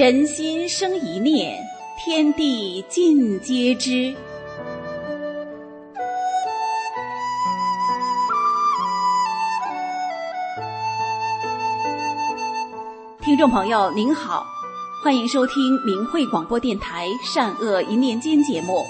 [0.00, 1.62] 人心生一念，
[1.98, 4.16] 天地尽皆知。
[13.20, 14.46] 听众朋友您好，
[15.04, 18.82] 欢迎收听明慧广播电台《善恶一念间》节目。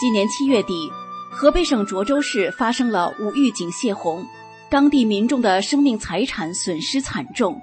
[0.00, 0.90] 今年七月底。
[1.38, 4.24] 河北省涿州市发生了五预警泄洪，
[4.70, 7.60] 当地民众的生命财产损失惨重，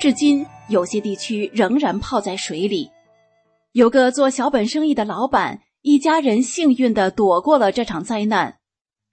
[0.00, 2.90] 至今有些地区仍然泡在水里。
[3.70, 8.56] 有个做小本生意的老板，一家人幸运的躲过了这场灾难。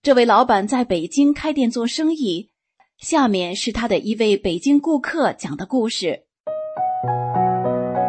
[0.01, 2.49] 这位老板在北京开店做生意，
[2.97, 6.23] 下面是他的一位北京顾客讲的故事。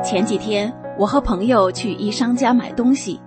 [0.03, 3.21] 前几天，我和朋友去一商家买东西，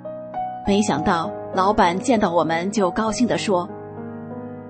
[0.65, 1.31] 没想到。
[1.53, 3.69] 老板见到我们就高兴地说：“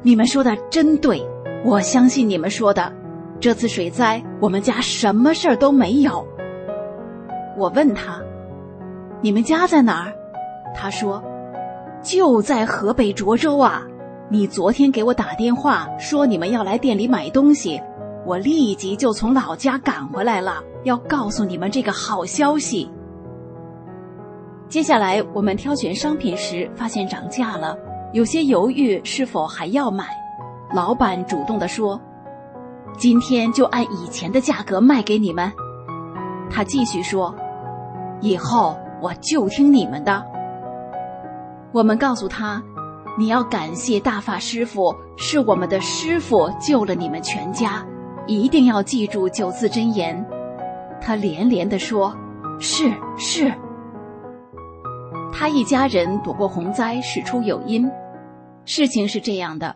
[0.03, 1.25] 你们说的真对，
[1.63, 2.91] 我相信你们说的。
[3.39, 6.25] 这次水灾，我们家什么事儿都没有。”
[7.57, 8.21] 我问他
[9.21, 10.13] ：“你们家在哪儿？”
[10.75, 11.23] 他说
[12.03, 13.83] ：“就在河北涿州啊。”
[14.29, 17.79] 你昨天给我打电话说你们要来店里买东西，
[18.25, 22.89] 我立即就从老家赶回来了，要告诉你们这个好消息。
[24.69, 27.77] 接下来，我们挑选商品时发现涨价了，
[28.11, 30.05] 有些犹豫是否还要买。
[30.73, 32.01] 老板主动的说
[32.97, 35.51] ：“今天就按以前的价格卖给你们。”
[36.49, 37.35] 他继续说
[38.19, 40.25] ：“以后我就听你们的。”
[41.71, 42.63] 我们告诉他
[43.19, 47.85] ：“你要感谢大法师傅，是我们的师傅救了你们全家，
[48.25, 50.25] 一定要记住九字真言。”
[50.99, 52.15] 他连连的说
[52.59, 53.53] ：“是是。”
[55.35, 57.89] 他一家人躲过洪灾，事出有因。
[58.65, 59.73] 事情是这样的：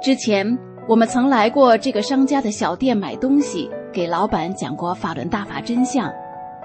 [0.00, 0.56] 之前
[0.88, 6.10] 我们曾来过这个商家的小店买东西，给老板讲过法轮大法真相，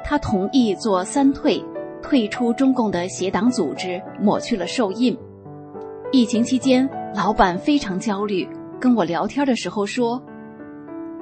[0.03, 1.61] 他同意做三退，
[2.03, 5.17] 退出中共的邪党组织，抹去了受印。
[6.11, 8.47] 疫情期间，老板非常焦虑，
[8.79, 10.21] 跟我聊天的时候说：“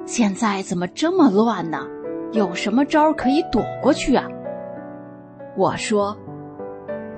[0.04, 1.86] 现在怎么这么乱呢？
[2.32, 4.26] 有什么招可以躲过去啊？”
[5.58, 6.16] 我说：“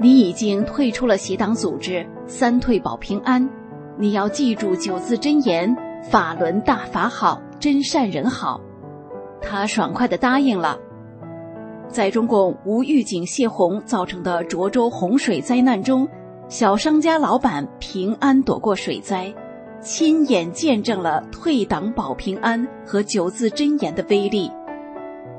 [0.01, 3.47] 你已经退出了邪党组织，三退保平安。
[3.99, 8.59] 你要记住九字真言：法轮大法好，真善人好。”
[9.43, 10.79] 他爽快的答应了。
[11.87, 16.09] 在中共无预警泄洪造成的涿州洪水灾难中，
[16.49, 19.31] 小商家老板平安躲过水灾，
[19.83, 24.51] 亲眼见证了退党保平安和九字真言的威力。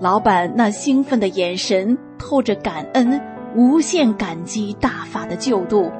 [0.01, 3.21] 老板那兴奋的眼神透着感恩，
[3.55, 5.91] 无限感激大法的救度。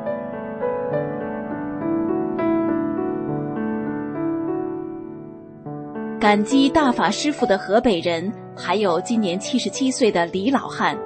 [6.19, 10.97] 感激大法师傅的河北人，还有今年七十七岁的李老汉，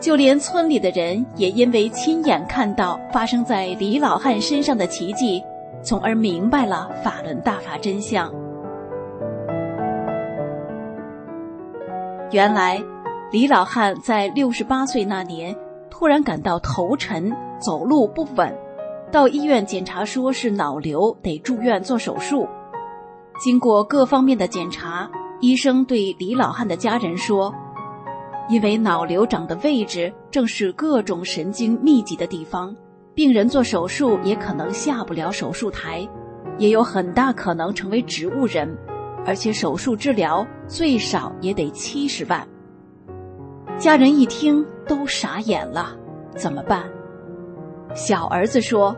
[0.00, 5.42] 就连村里的人也因为亲眼看到发生在李老汉身上的奇迹，
[5.82, 8.32] 从而明白了法轮大法真相。
[12.32, 12.80] 原来，
[13.32, 15.56] 李老汉在六十八岁那年
[15.90, 18.56] 突然感到头沉、走路不稳，
[19.10, 22.46] 到医院检查说是脑瘤，得住院做手术。
[23.40, 25.10] 经过各方面的检查，
[25.40, 27.52] 医生对李老汉的家人说
[28.48, 32.72] ：“因为脑瘤长的位置正是各种神经密集的地方，
[33.12, 36.08] 病人做手术也可能下不了手术台，
[36.58, 38.78] 也有很大可能成为植物人。
[39.26, 42.46] 而且手术治疗最少也得七十万。
[43.78, 45.96] 家人一听都傻眼了，
[46.36, 46.84] 怎么办？
[47.94, 48.96] 小儿子说：“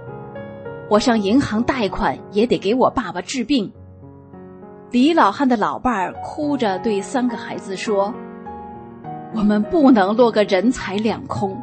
[0.90, 3.72] 我上银行贷款也得给我爸爸治病。”
[4.90, 8.12] 李老汉的老伴儿哭着对三个孩子说
[9.34, 11.56] ：“我们不能落个人财两空。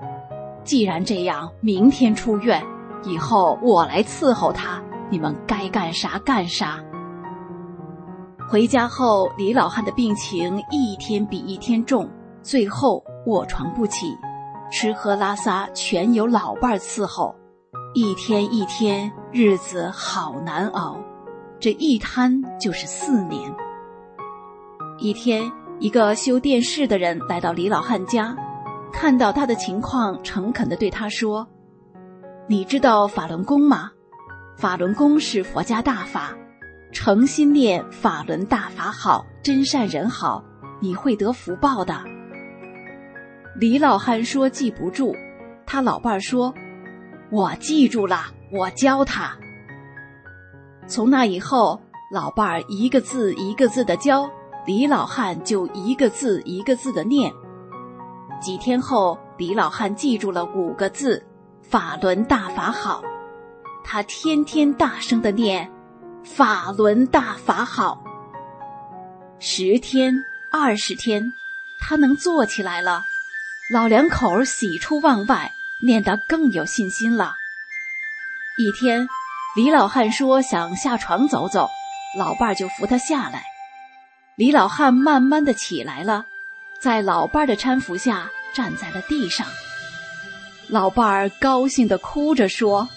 [0.64, 2.64] 既然这样，明天出院，
[3.04, 6.84] 以后我来伺候他，你们该干啥干啥。”
[8.50, 12.10] 回家后，李老汉的病情一天比一天重。
[12.42, 14.18] 最后卧床不起，
[14.72, 17.36] 吃喝拉撒全由老伴儿伺候，
[17.94, 20.98] 一天一天日子好难熬，
[21.60, 23.54] 这一瘫就是四年。
[24.98, 28.36] 一天，一个修电视的人来到李老汉家，
[28.92, 31.48] 看到他的情况，诚恳地对他说
[32.50, 33.92] ：“你知道法轮功吗？
[34.58, 36.36] 法轮功是佛家大法，
[36.92, 40.44] 诚心念法轮大法好，真善人好，
[40.82, 42.04] 你会得福报的。”
[43.60, 45.16] 李老汉说：“记不住。”
[45.66, 46.54] 他老伴儿说
[47.30, 48.22] ：“我记住了，
[48.52, 49.38] 我教他。”
[50.88, 51.80] 从那以后，
[52.12, 54.30] 老伴儿一个字一个字的教，
[54.66, 57.32] 李老汉就一个字一个字的念。
[58.42, 61.24] 几天后，李老汉记住了五个字
[61.62, 63.04] ：“法轮大法好。”
[63.84, 65.70] 他天天大声的念
[66.24, 68.04] ：“法轮大法好。”
[69.40, 70.14] 十天、
[70.52, 71.32] 二十天，
[71.80, 73.04] 他能坐起来了。
[73.74, 77.36] 老两口喜出望外，念得更有信心了。
[78.58, 79.08] 一天，
[79.56, 81.70] 李老汉说想下床走走，
[82.18, 83.44] 老伴儿就扶他下来。
[84.36, 86.26] 李老汉慢慢的起来了，
[86.80, 89.48] 在老伴儿的搀扶下站在了地上。
[90.68, 92.90] 老伴儿高兴的哭着说：“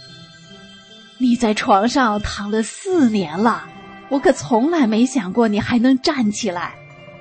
[1.22, 3.68] 你在床上躺了四年了，
[4.08, 6.74] 我可从来没想过你还能站起来。”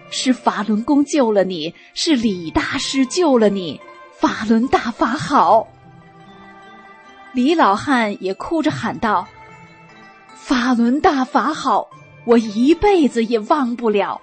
[0.09, 3.79] 是法轮功救了你，是李大师救了你，
[4.19, 5.67] 法轮大法好。
[7.31, 9.27] 李老汉也哭着喊道
[10.35, 11.87] ：“法轮大法好，
[12.25, 14.19] 我一辈子也忘不了。”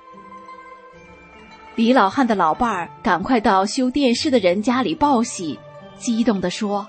[1.77, 5.57] 李老汉的老伴儿赶快到修电视的人家里报喜，
[5.97, 6.87] 激动地说：“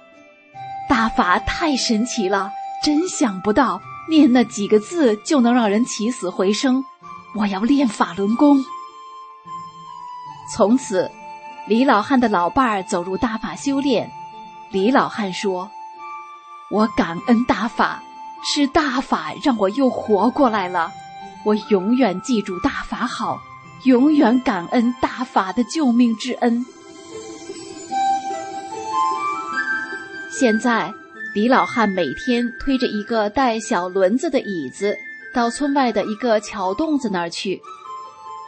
[0.89, 2.51] 大法太神奇了，
[2.83, 6.83] 真想不到念那几个字就能让人起死回生，
[7.35, 8.63] 我要练法轮功。”
[10.55, 11.11] 从此，
[11.67, 14.09] 李老汉的老伴儿走入大法修炼。
[14.71, 15.69] 李老汉说
[16.71, 18.01] ：“我感恩大法，
[18.43, 20.91] 是大法让我又活过来了。
[21.43, 23.39] 我永远记住大法好，
[23.83, 26.65] 永远感恩大法的救命之恩。”
[30.31, 30.93] 现在，
[31.35, 34.97] 李老汉每天推着一个带小轮子的椅子，
[35.31, 37.61] 到村外的一个桥洞子那儿去。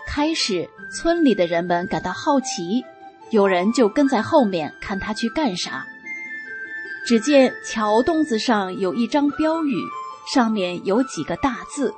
[0.08, 2.84] 开始，村里的人们感到好奇，
[3.30, 5.86] 有人就跟在后面看他去干啥。
[7.06, 9.78] 只见桥洞子上有一张标语，
[10.34, 11.94] 上面有几个大字。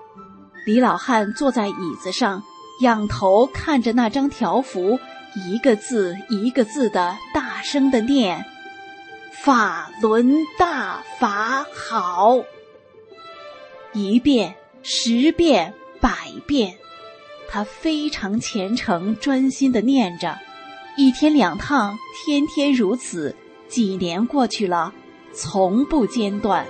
[0.65, 2.43] 李老汉坐在椅子上，
[2.81, 4.99] 仰头看着那张条幅，
[5.47, 8.45] 一个字一个字的大声的念
[9.43, 12.41] ：“法轮大法好。”
[13.93, 16.73] 一遍，十遍，百遍。
[17.49, 20.39] 他非常虔诚、专心的念着，
[20.97, 21.95] 一天两趟，
[22.25, 23.35] 天天如此。
[23.67, 24.93] 几年过去了，
[25.33, 26.65] 从不间断。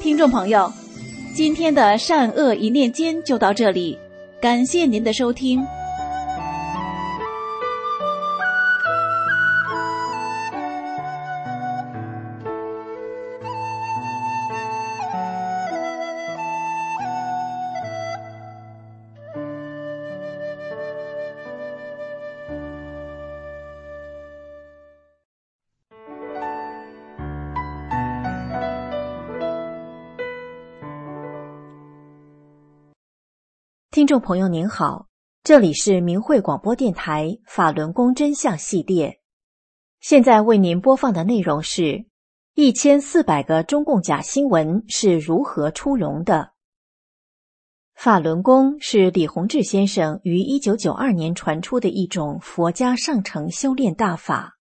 [0.00, 0.72] 听众朋友，
[1.34, 3.98] 今天的善恶一念间就到这里，
[4.40, 5.64] 感谢您的收听。
[34.00, 35.08] 听众朋友您好，
[35.44, 39.20] 这里是明慧广播电台法轮功真相系列，
[40.00, 42.06] 现在为您播放的内容是
[42.54, 46.52] 一千四百个中共假新闻是如何出笼的。
[47.94, 54.54] 法轮功是李洪志先生于一九九二年传出的一种佛家上乘修炼大法，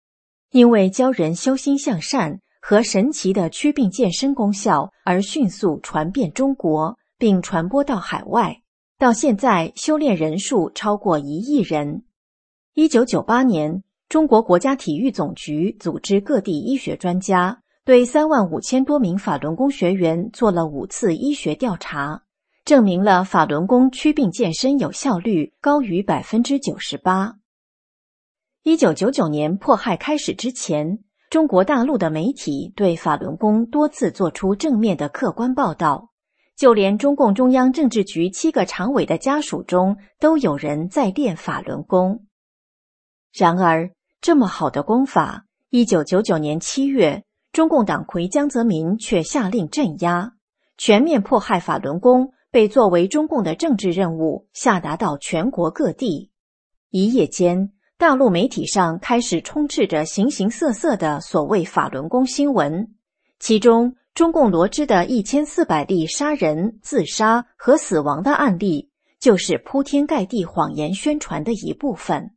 [0.51, 8.61] 因为教人修心向善和神奇的祛病健身功效而迅速传遍中国，并传播到海外。
[8.99, 12.03] 到现在，修炼人数超过一亿人。
[12.73, 22.23] 一九九八年，中国国家体育总局组织各地医学专家，对三万五千多名法轮功学员做了五次医学调查，
[22.65, 27.35] 证明了法轮功祛病健身有效率高于百分之九十八。
[28.63, 36.08] 一九九九年迫害开始之前，中国大陆的媒体对法轮功多次做出正面的客观报道，
[36.59, 42.25] 就连中共中央政治局七个常委的家属中都有人在练法轮功。
[43.31, 47.23] 然而，这么好的功法，一九九九年七月。
[47.53, 50.33] 中共党魁江泽民却下令镇压，
[50.77, 56.29] 全面迫害法轮功被作为中共的政治任务下达到全国各地。
[56.91, 62.93] 一夜间，大陆媒体上开始充斥着形形色色的所谓法轮功新闻，
[63.39, 68.89] 其中中共罗织的一千四百例杀人、自杀和死亡的案例，
[69.19, 72.31] 就是铺天盖地谎言宣传的一部分。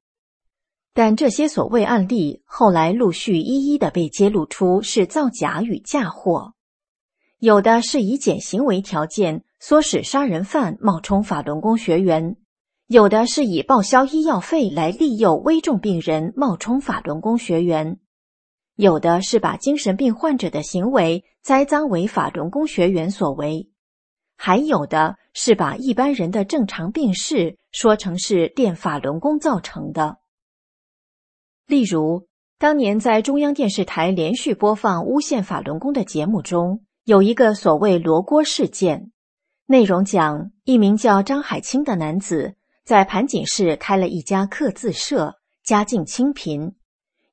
[0.95, 6.53] 但这些所谓案例后来陆续一一的被揭露出是造假与嫁祸，
[7.39, 12.37] 有的是以减刑为条件唆使杀人犯冒充法轮功学员，
[12.89, 17.99] 有的是以报销医药费来利诱危重病人冒充法轮功学员，
[18.83, 23.71] 有的是把精神病患者的行为栽赃为法轮功学员所为，
[24.37, 30.19] 还有的是把一般人的正常病逝说成是练法轮功造成的。
[31.65, 32.27] 例如，
[32.59, 39.13] 当年在中央电视台连续播放诬陷法轮功的节目中，有一个所谓“罗锅事件”，
[39.67, 46.75] 内容讲一名叫张海清的男子在盘锦市开了一家刻字社，家境清贫，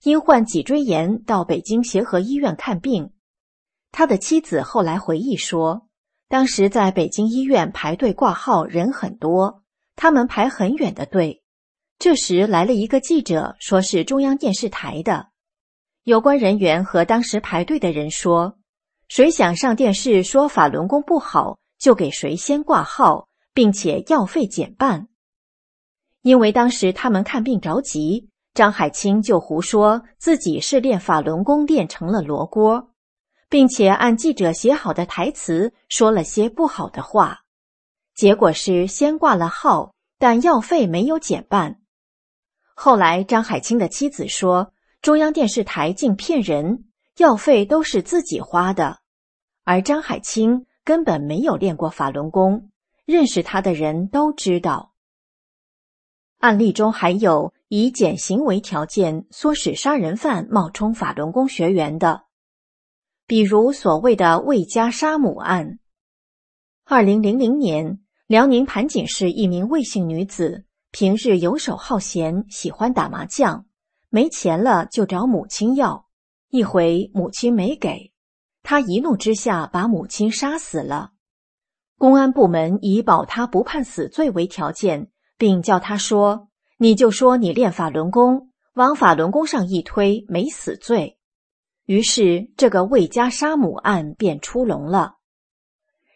[0.03, 3.11] 因患脊椎炎到北京协和医院看病。
[3.91, 5.87] 他的妻子后来回忆说，
[6.27, 9.63] 当时在北京医院排队挂号人很多，
[9.95, 11.43] 他们排很远的队。
[11.97, 15.29] 这时来了一个记者，说是中央电视台的。
[16.03, 18.57] 有关人员和当时排队的人说
[19.09, 25.09] ：“谁想上电视说法轮功不好，就给谁先挂号，并且药费减半。”
[26.23, 32.91] 因为当时他们看病着急，张海清就胡说自己是练法轮功练成了罗锅，
[33.49, 37.41] 并且按记者写好的台词说了些不好的话。
[38.15, 41.79] 结果是先挂了号，但药费没有减半。
[42.73, 46.85] 后来，张海清的妻子说：“中央电视台竟骗人，
[47.17, 48.99] 药费都是自己花的。”
[49.63, 52.71] 而张海清根本没有练过法轮功，
[53.05, 54.93] 认识他的人都知道。
[56.39, 62.23] 案例中还有以减刑为条件唆使杀人犯冒充法轮功学员的，
[63.27, 65.77] 比如所谓的“魏家杀母案”。
[66.85, 70.65] 二零零零年，辽宁盘锦市一名魏姓女子。
[70.91, 73.67] 平日游手好闲，喜欢打麻将，
[74.09, 76.07] 没钱了就找母亲要。
[76.49, 78.11] 一回母亲没给，
[78.63, 81.11] 他一怒之下把母亲杀死了。
[81.99, 86.48] 公安部门以保他不判死罪为条件，并叫他说
[86.81, 91.17] ：“你就说你练法轮功，往法轮功上一推，没死罪。”
[91.85, 95.17] 于是这个魏家杀母案便出笼了。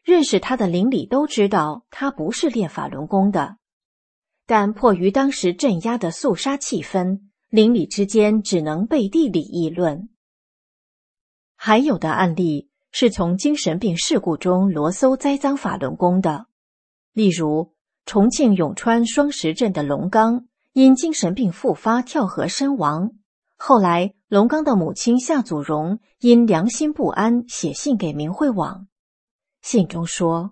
[0.05, 3.58] 认识他的邻里都知道他不是练法轮功的。
[4.46, 10.08] 但迫于当时镇压的肃杀气氛，邻里之间只能背地里议论。
[11.55, 16.46] 还有的案例是从精神病事故中罗搜栽赃法轮功的，
[17.12, 17.74] 例如
[18.05, 23.12] 重庆永川双石镇的龙刚因精神病复发跳河身亡。
[23.56, 28.88] 后来，龙刚的母亲夏祖荣因良心不安，写信给明慧网，
[29.62, 30.51] 信中说：“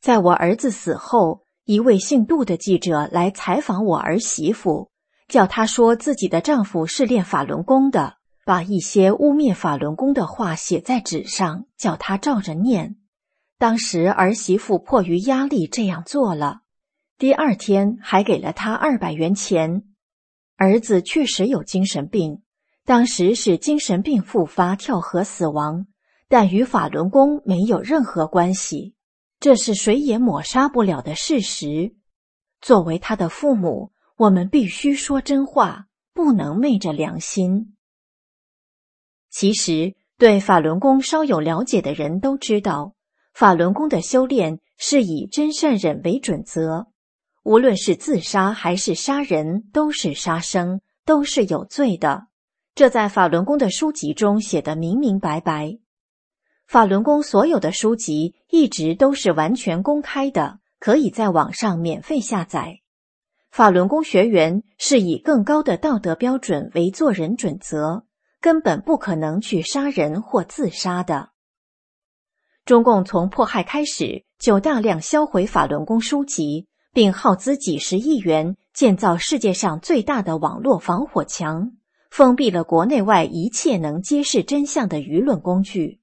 [0.00, 4.92] 在我儿子死后。”一位姓杜的记者来采访我儿媳妇，
[5.26, 12.98] 叫她说自己的丈夫是练法轮功的，把一些污蔑法轮功的话写在纸上，叫她照着念。
[13.58, 16.60] 当时儿媳妇迫于压力这样做了，
[17.18, 19.84] 第二天还给了他二百元钱。
[20.56, 22.42] 儿子确实有精神病，
[22.84, 25.86] 当时是精神病复发跳河死亡，
[26.28, 28.94] 但与法轮功没有任何关系。
[29.40, 31.94] 这是谁也抹杀不了的事实。
[32.60, 37.76] 作为他的父母，我们必须说真话，不能昧着良心。
[39.30, 42.94] 其实，对法轮功稍有了解的人都知道，
[43.32, 46.88] 法轮功的修炼是以真善忍为准则。
[47.46, 52.26] 无论是自杀还是杀人，都是杀生，都是有罪的。
[52.74, 55.78] 这在法轮功的书籍中写得明明白白。
[56.66, 62.80] 法轮功所有的书籍一直都是完全公开的，可以在网上免费下载。
[63.52, 68.06] 法轮功学员是以更高的道德标准为做人准则，
[68.40, 71.30] 根本不可能去杀人或自杀的。
[72.64, 81.72] 中共从迫害开始就大量销毁法轮功书籍，并耗资几十亿元建造世界上最大的网络防火墙，
[82.10, 86.00] 封闭了国内外一切能揭示真相的舆论工具。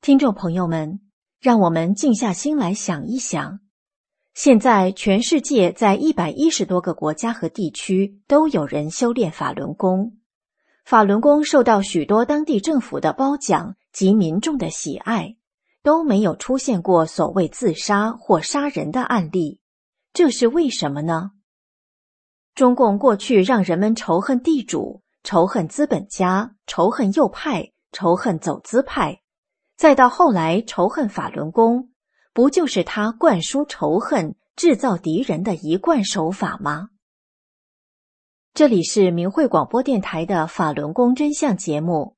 [0.00, 1.00] 听众朋友们，
[1.40, 3.58] 让我们静下心来想一想：
[4.34, 10.18] 现在全世界在一百一十多个国家和地区都有人修炼法轮功，
[10.84, 15.34] 法轮功受到许多当地政府的褒奖及民众的喜爱。
[15.82, 19.57] 都没有出现过所谓自杀或杀人的案例，
[20.18, 21.30] 这是为什么呢？
[22.56, 29.20] 中共过去让人们仇恨地主、仇恨资本家、仇恨右派、仇恨走资派，
[29.76, 31.90] 再到后来仇恨法轮功，
[32.32, 36.88] 不就是他灌输仇恨、制造敌人的一贯手法吗？
[38.54, 42.16] 这里是明慧广播电台的法轮功真相节目，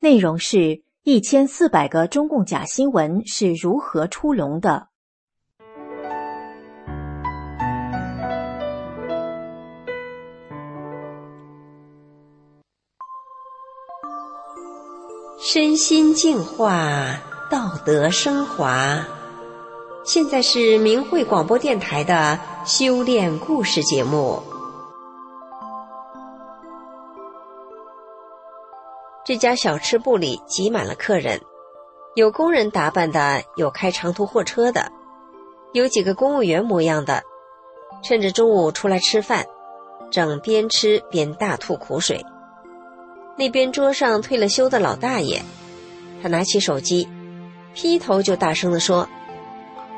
[0.00, 0.82] 内容是。
[1.04, 4.88] 一千四百个中共假新闻是如何出笼的？
[15.44, 17.16] 身心净化，
[17.50, 19.04] 道德升华。
[20.04, 24.40] 现在是明慧广播电台的修炼故事节目。
[29.24, 31.40] 这家小吃部里挤满了客人，
[32.14, 34.92] 有工人打扮的，有开长途货车的，
[35.72, 37.20] 有几个公务员模样的，
[38.04, 39.44] 趁着中午出来吃饭，
[40.08, 42.24] 正边吃边大吐苦水。
[43.42, 45.42] 那边桌上退了休的老大爷，
[46.22, 47.08] 他拿起手机，
[47.74, 49.08] 劈头就大声地说：“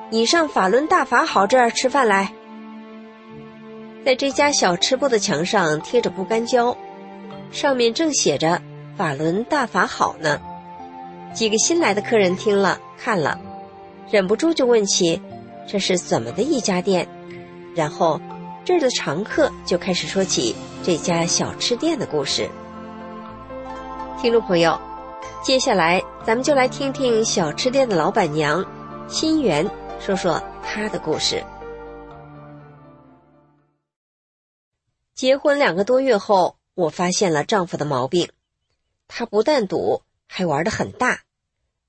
[0.08, 2.32] 你上法轮大法好这儿吃饭来。”
[4.02, 6.74] 在这家小吃部的墙上贴着不干胶，
[7.52, 8.62] 上面正写着。
[8.96, 10.40] 法轮大法好呢，
[11.34, 13.38] 几个新来的客人听了看了，
[14.10, 15.20] 忍不住就问起
[15.68, 17.06] 这是怎么的一家店，
[17.74, 18.18] 然后
[18.64, 22.49] 这儿的常客就开始说起这家小吃店的故事。
[24.25, 24.80] 听众朋友，
[25.45, 28.65] 接下来咱们就来听听小吃店的老板娘
[29.06, 31.45] 心源说说她的故事。
[35.15, 38.32] 结婚两个多月后，我发现了丈夫的毛病。
[39.08, 41.21] 他不但赌，还玩的很大，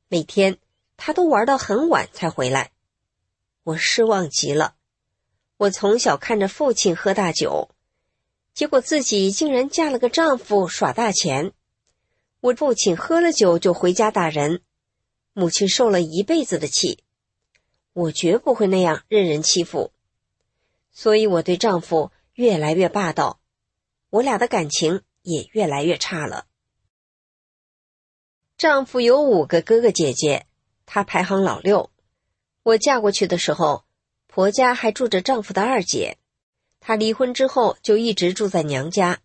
[0.09, 0.57] 每天
[0.97, 2.71] 他都玩到很晚才回来，
[3.63, 4.75] 我失望极了。
[5.55, 7.69] 我从小看着父亲喝大酒，
[8.53, 11.53] 结果自己竟然嫁了个丈夫耍大钱。
[12.45, 14.61] 我父亲喝了酒就回家打人，
[15.33, 17.03] 母亲受了一辈子的气。
[17.91, 19.91] 我绝不会那样任人欺负，
[20.91, 23.39] 所以我对丈夫越来越霸道，
[24.11, 26.45] 我俩的感情也越来越差了。
[28.59, 30.45] 丈夫有五个哥哥姐姐，
[30.85, 31.89] 他排行老六。
[32.61, 33.85] 我嫁过去的时候，
[34.27, 36.19] 婆家还住着丈夫的二姐。
[36.79, 39.19] 她离婚之后就一直住在娘家。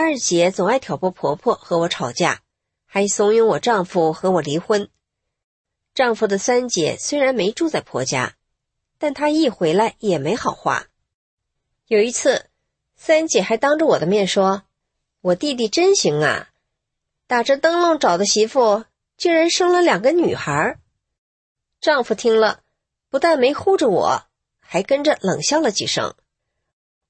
[0.00, 2.42] 二姐总爱挑拨婆婆和我吵架，
[2.86, 4.88] 还怂恿我丈夫和我离婚。
[5.92, 8.36] 丈夫的三姐虽然没住在婆家，
[8.98, 10.86] 但她一回来也没好话。
[11.88, 12.46] 有一次，
[12.94, 14.62] 三姐还当着我的面说
[15.20, 16.50] ：“我弟弟真行啊。”
[17.26, 18.84] 打着灯笼找的媳妇，
[19.16, 20.78] 竟然生了两个女孩。
[21.80, 22.60] 丈夫听了，
[23.10, 24.22] 不但没护着我，
[24.60, 26.14] 还跟着冷笑了几声。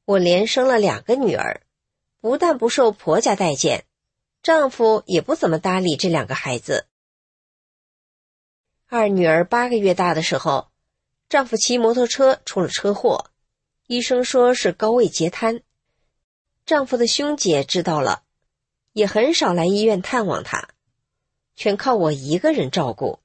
[0.07, 1.61] 我连生了两个女儿，
[2.21, 3.85] 不但不受婆家待见，
[4.43, 6.87] 丈夫也不怎么搭理这两个孩子。
[8.87, 10.69] 二女儿八个月大的时候，
[11.29, 13.31] 丈夫骑摩托车出了车祸，
[13.87, 15.63] 医生说是高位截瘫。
[16.65, 18.25] 丈夫的兄姐知道了。
[18.95, 20.71] 也很少来医院探望她，
[21.55, 23.21] 全靠我一个人照顾。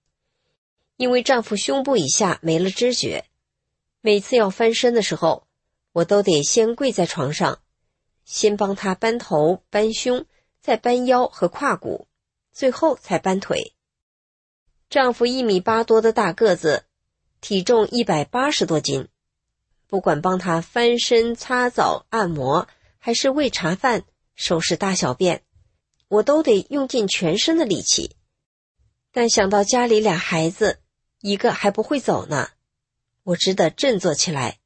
[0.97, 3.25] 因为丈夫胸部以下没了知觉，
[4.01, 5.47] 每次要翻身的时候，
[5.93, 7.62] 我都得先跪在床上，
[8.25, 10.25] 先帮他搬头、搬胸，
[10.61, 12.07] 再搬腰和胯骨，
[12.51, 13.73] 最后才搬腿。
[14.89, 16.85] 丈夫一米八多的大个子，
[17.41, 19.07] 体重一百八十多斤，
[19.87, 22.67] 不管帮他翻身、擦澡、按摩，
[22.99, 24.03] 还是喂茶饭、
[24.35, 25.43] 收拾大小便。
[26.07, 28.15] 我都得用尽全身的力气，
[29.11, 30.79] 但想到家里俩孩子，
[31.21, 32.51] 一个还不会走呢，
[33.23, 34.59] 我只得振作起来。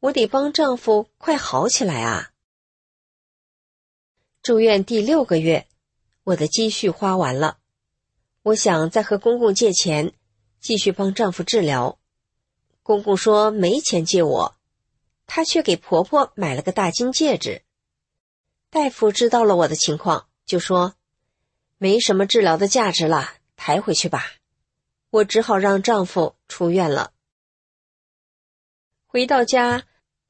[0.00, 2.32] 我得帮丈夫快好起来啊！
[4.44, 5.66] 住院第六个月，
[6.22, 7.56] 我的积蓄花完了，
[8.42, 10.12] 我想再和公公借钱，
[10.60, 11.98] 继续帮丈夫治疗。
[12.82, 14.54] 公公说没钱借我，
[15.26, 17.62] 他却给婆婆买了个大金戒指。
[18.68, 20.28] 大夫知道了我的情况。
[20.44, 20.92] 就说
[21.78, 24.34] ：“没什么治疗的价值了，抬回去吧。”
[25.08, 27.14] 我只好让丈夫出院了。
[29.06, 29.86] 回到家，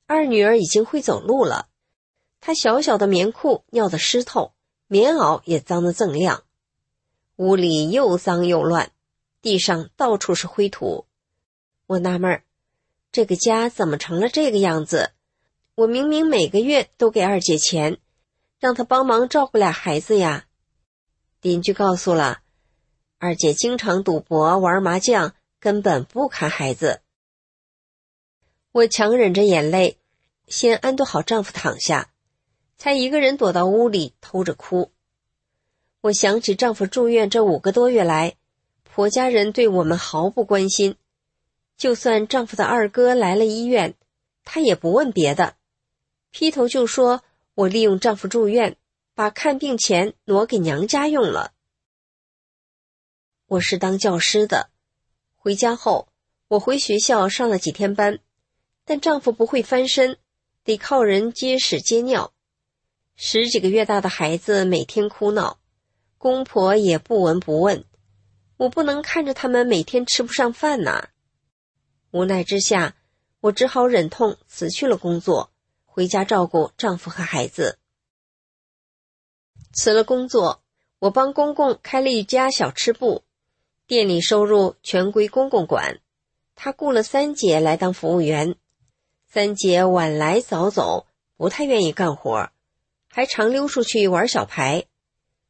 [0.07, 1.69] 二女儿已经会走路了，
[2.47, 4.53] 她小小的棉裤尿得湿透，
[4.87, 6.45] 棉袄也脏得锃亮，
[7.37, 8.93] 屋里又脏又乱，
[9.41, 11.07] 地上到处是灰土。
[11.87, 12.45] 我纳闷儿，
[13.11, 15.13] 这个家怎么成了这个样子？
[15.75, 17.97] 我明明每个月都给二姐钱，
[18.61, 20.45] 让她帮忙照顾俩孩子呀。
[21.41, 22.43] 邻居告诉了，
[23.17, 27.01] 二姐经常赌博、玩麻将，根本不看孩子。
[28.71, 29.97] 我强忍着眼泪，
[30.47, 32.11] 先安顿好丈夫躺下，
[32.85, 34.93] 她一个人躲到屋里偷着哭。
[36.03, 38.37] 我想起丈夫住院这五个多月来，
[38.83, 40.99] 婆家人对我们毫不关心，
[41.79, 43.95] 就算丈夫的二哥来了医院，
[44.45, 45.57] 他也不问别的。
[46.31, 47.25] 劈头就说
[47.57, 48.77] ：“我利用丈夫住院，
[49.15, 51.55] 把看病钱挪给娘家用了。”
[53.49, 54.69] 我是当教师的，
[55.37, 56.09] 回家后
[56.49, 58.19] 我回学校上了几天班，
[58.85, 60.19] 但丈夫不会翻身，
[60.65, 62.34] 得靠人接屎接尿。
[63.17, 65.59] 十几个月大的孩子每天哭闹，
[66.19, 67.85] 公婆也不闻不问，
[68.57, 71.11] 我不能看着他们每天吃不上饭呐。
[72.11, 72.97] 无奈之下，
[73.41, 75.51] 我只好忍痛辞去了工作。
[75.85, 77.79] 回家照顾丈夫和孩子。
[79.73, 80.61] 辞了工作，
[80.99, 83.23] 我帮公公开了一家小吃部，
[83.87, 86.01] 店里收入全归公公管。
[86.57, 88.57] 他雇了三姐来当服务员，
[89.29, 92.51] 三姐晚来早走，不太愿意干活，
[93.15, 94.87] 还常溜出去玩小牌。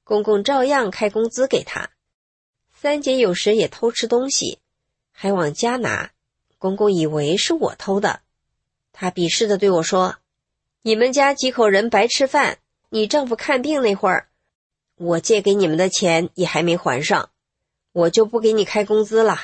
[0.05, 1.88] 公公照样开工资给他。
[2.74, 4.59] 三姐有时也偷吃东西，
[5.12, 6.12] 还往家拿，
[6.59, 8.20] 公公以为是我偷的，
[8.92, 10.16] 他鄙视的对我说。
[10.83, 12.59] 你们家几口人白吃饭？
[12.90, 14.29] 你丈夫看病那会儿，
[14.96, 17.31] 我借给你们的钱也还没还上，
[17.92, 19.40] 我就不给你开工资了。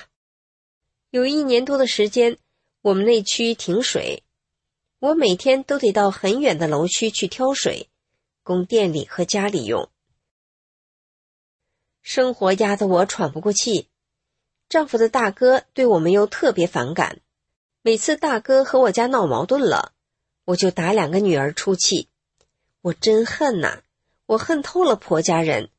[1.09, 2.37] 有一年多的时间，
[2.83, 4.24] 我们那区停水，
[4.98, 7.88] 我每天都得到很远的楼区去挑水，
[8.42, 9.90] 供店里和家里用。
[12.03, 13.88] 生活压得我喘不过气，
[14.68, 17.20] 丈夫的大哥对我们又特别反感，
[17.83, 19.92] 每次大哥和我家闹矛盾了。
[20.46, 22.09] 我就打两个女儿出气，
[22.81, 23.83] 我真恨呐！
[24.26, 25.70] 我恨透了婆家人，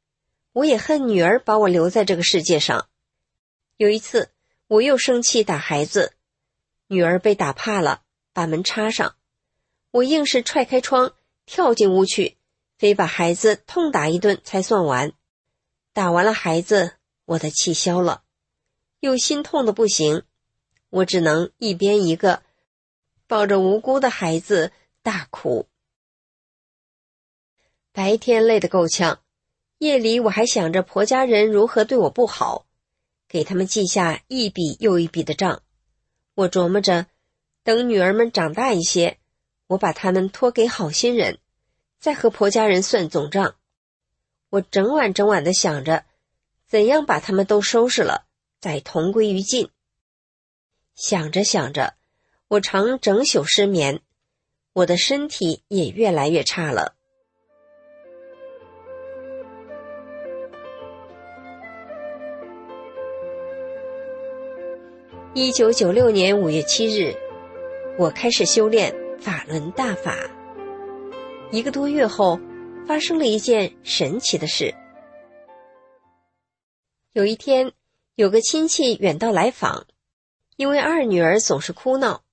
[0.53, 2.87] 我也恨女儿把我留在这个世界上。
[3.77, 4.29] 有一次，
[4.67, 6.13] 我又生气打孩子，
[6.87, 9.15] 女儿被打怕了，把门插上，
[9.89, 11.13] 我硬是踹开窗
[11.45, 12.37] 跳进屋去，
[12.81, 15.13] 非把孩子痛打一顿才算完。
[15.93, 16.93] 打完了孩子，
[17.25, 18.23] 我的气消了，
[19.01, 20.23] 又心痛的不行，
[20.89, 22.41] 我只能一边一个。
[23.27, 24.71] 抱着无辜的孩子
[25.03, 25.67] 大哭。
[27.91, 29.21] 白天累得够呛，
[29.77, 32.65] 夜里我还想着婆家人如何对我不好，
[33.27, 35.61] 给他们记下一笔又一笔的账。
[36.33, 37.05] 我琢磨着，
[37.63, 39.19] 等女儿们长大一些，
[39.67, 41.37] 我把他们托给好心人，
[42.01, 43.55] 在和婆家人算总账。
[44.49, 46.03] 我整晚整晚的想着，
[46.67, 48.25] 怎样把他们都收拾了，
[48.59, 49.69] 再同归于尽。
[50.95, 51.93] 想着想着。
[52.47, 54.01] 我常整宿失眠，
[54.73, 56.95] 我的身体也越来越差了。
[65.33, 67.15] 一九九六年五月七日，
[67.97, 70.40] 我开始修炼法轮大法。
[71.53, 72.39] 一个多月后，
[72.87, 74.73] 发生了一件神奇的事。
[77.11, 77.73] 有一天，
[78.15, 79.85] 有个亲戚远道来访，
[80.55, 82.23] 因为二女儿总是哭闹。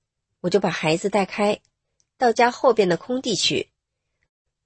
[0.41, 1.61] 我就把孩子带开，
[2.17, 3.71] 到家后边的空地去。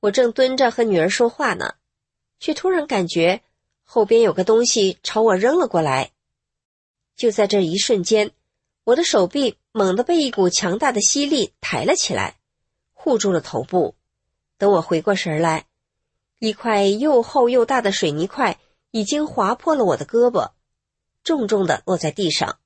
[0.00, 1.76] 我正蹲着和女儿说话呢，
[2.38, 3.40] 却突然感觉
[3.82, 6.10] 后边有个东西朝我扔了过来。
[7.16, 8.32] 就在这一瞬间，
[8.84, 12.36] 我的手臂猛地被一股强大的吸力抬了起来，
[12.92, 13.94] 护住了头部。
[14.62, 15.66] 等我回过神来，
[16.38, 18.60] 一块又厚又大的水泥块
[18.92, 20.52] 已经划破了我的胳膊，
[21.24, 22.60] 重重的落在地上，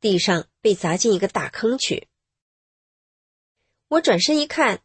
[0.00, 2.08] 地上被砸进一个大坑去。
[3.88, 4.80] 我转身一看，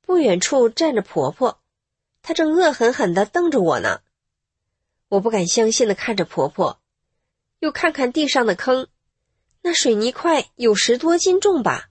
[0.00, 1.60] 不远处站着婆婆，
[2.22, 4.00] 她正恶狠狠地瞪着我呢。
[5.08, 6.80] 我不敢相信的看着婆婆，
[7.58, 8.88] 又看看地上的坑，
[9.60, 11.90] 那水泥块有十多斤重吧？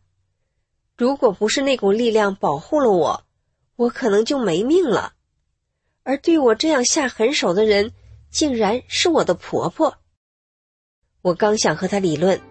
[0.97, 3.23] 如果不是那股力量保护了我，
[3.75, 5.13] 我可能就没命了。
[6.03, 7.91] 而对我这样下狠手的人，
[8.29, 9.97] 竟然是我的婆婆。
[11.21, 12.41] 我刚想和她理论，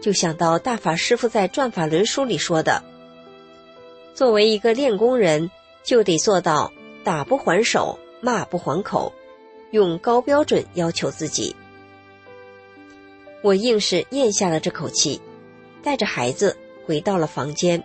[0.00, 2.82] 就想到大法师父在《转法轮》书里说的。
[4.14, 5.50] 作为一个练功人，
[5.82, 6.70] 就得做到
[7.02, 9.12] 打不还手，骂不还口，
[9.70, 11.56] 用高标准要求自己。
[13.42, 15.20] 我硬是咽下了这口气，
[15.82, 17.82] 带着孩子回到了房间。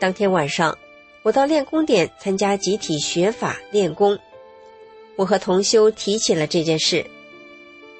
[0.00, 0.78] 当天晚上，
[1.22, 4.16] 我到练功点参加集体学法练功，
[5.16, 7.04] 我和同修提起了这件事，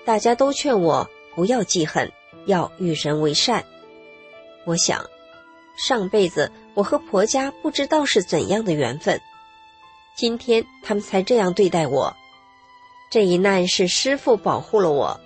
[0.05, 2.13] 大家都劝我不要记恨，
[2.47, 3.65] 要与人为善。
[4.65, 5.05] 我想，
[5.77, 9.21] 上辈子我和婆家不知道是怎样的缘分，
[10.17, 12.15] 今天他们才这样对待我。
[13.11, 15.19] 这一难是师傅保护了我。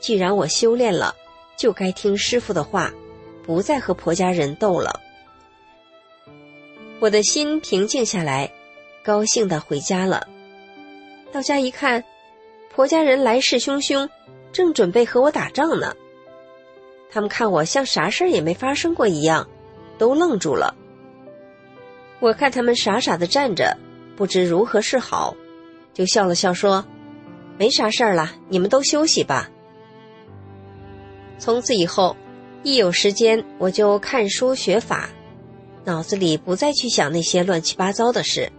[0.00, 1.14] 既然我修炼了，
[1.58, 2.90] 就该听师傅的话，
[3.44, 5.01] 不再和婆家人斗了。
[7.02, 8.48] 我的心平静下来，
[9.02, 10.24] 高兴的回家了。
[11.32, 12.04] 到家一看，
[12.72, 14.08] 婆家人来势汹汹，
[14.52, 15.92] 正准备和我打仗呢。
[17.10, 19.48] 他们看我像啥事儿也没发生过一样，
[19.98, 20.76] 都愣住了。
[22.20, 23.76] 我看他们傻傻的站着，
[24.14, 25.34] 不知如何是好，
[25.92, 26.84] 就笑了笑说
[27.58, 29.50] ：“没啥事儿了，你们都休息吧。”
[31.36, 32.16] 从此以后，
[32.62, 35.10] 一有时间我就看书学法，
[35.84, 38.50] 脑子里不再去想那些乱七八糟的事，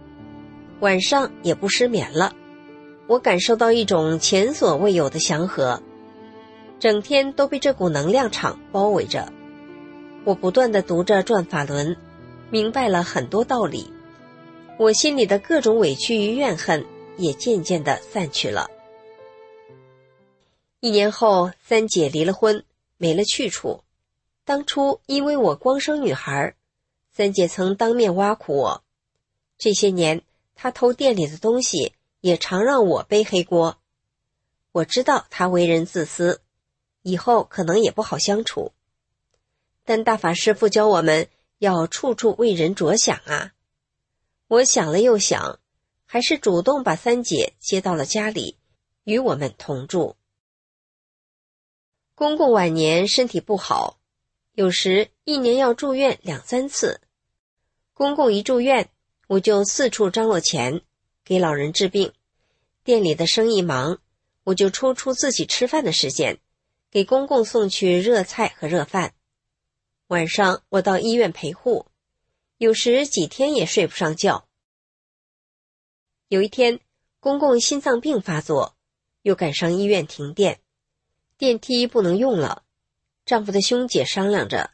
[0.80, 2.34] 晚上也不失眠了。
[3.06, 5.82] 我感受到一种前所未有的祥和，
[6.78, 9.32] 整天都被这股能量场包围着。
[10.24, 11.96] 我不断的读着转法轮，
[12.50, 13.90] 明白了很多道理，
[14.78, 16.84] 我心里的各种委屈与怨恨
[17.16, 18.68] 也渐渐的散去了。
[20.80, 22.64] 一年后，三姐离了婚。
[22.96, 23.82] 没了去处。
[24.44, 26.54] 当初因为我光生女孩，
[27.16, 28.82] 三姐曾当面挖苦我。
[29.56, 30.24] 这些年，
[30.56, 33.78] 她偷店里的东西，也常让我背黑锅。
[34.72, 36.42] 我知道她为人自私，
[37.02, 38.72] 以后可能也不好相处。
[39.84, 43.52] 但大法师父教我们要处处为人着想啊！
[44.48, 45.60] 我想了又想，
[46.06, 48.56] 还是主动把三姐接到了家里，
[49.04, 50.16] 与我们同住。
[52.16, 54.00] 公公晚年身体不好，
[54.54, 57.00] 有时一年要住院两三次。
[57.92, 58.88] 公公一住院，
[59.26, 60.82] 我就四处张罗钱
[61.24, 62.12] 给老人治病。
[62.84, 63.98] 店里的生意忙，
[64.44, 66.38] 我就抽出自己吃饭的时间，
[66.88, 69.14] 给公公送去热菜和热饭。
[70.06, 71.86] 晚上我到医院陪护，
[72.58, 74.46] 有时几天也睡不上觉。
[76.28, 76.78] 有一天，
[77.18, 78.76] 公公心脏病发作，
[79.22, 80.60] 又赶上医院停电。
[81.38, 82.63] 电梯不能用了，
[83.26, 84.70] 丈夫的兄姐商量着，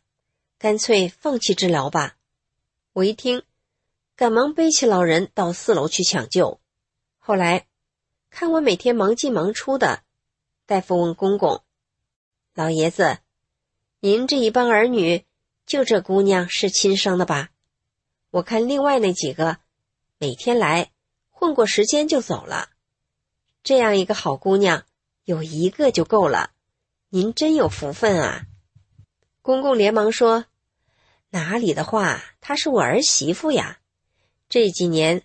[0.59, 2.17] 干脆放弃治疗吧。
[2.93, 3.45] 我一听，
[4.17, 6.61] 赶忙背起老人到四楼去抢救。
[7.19, 7.67] 后来，
[8.29, 10.03] 看我每天忙进忙出的，
[10.67, 11.63] 大夫问公公
[12.55, 13.19] ：“老爷子，
[14.01, 15.25] 您这一帮儿女，
[15.65, 17.51] 就这姑娘是亲生的吧？
[18.31, 19.59] 我看另外那几个，
[20.19, 20.91] 每天来
[21.31, 22.71] 混过时间就走了。
[23.63, 24.85] 这样一个好姑娘。”
[25.25, 26.51] 有一个就够了，
[27.13, 28.47] 您真有福分啊！
[29.43, 30.45] 公公连忙说
[31.31, 33.81] ：“哪里的话，她是我儿媳妇呀。
[34.49, 35.25] 这几年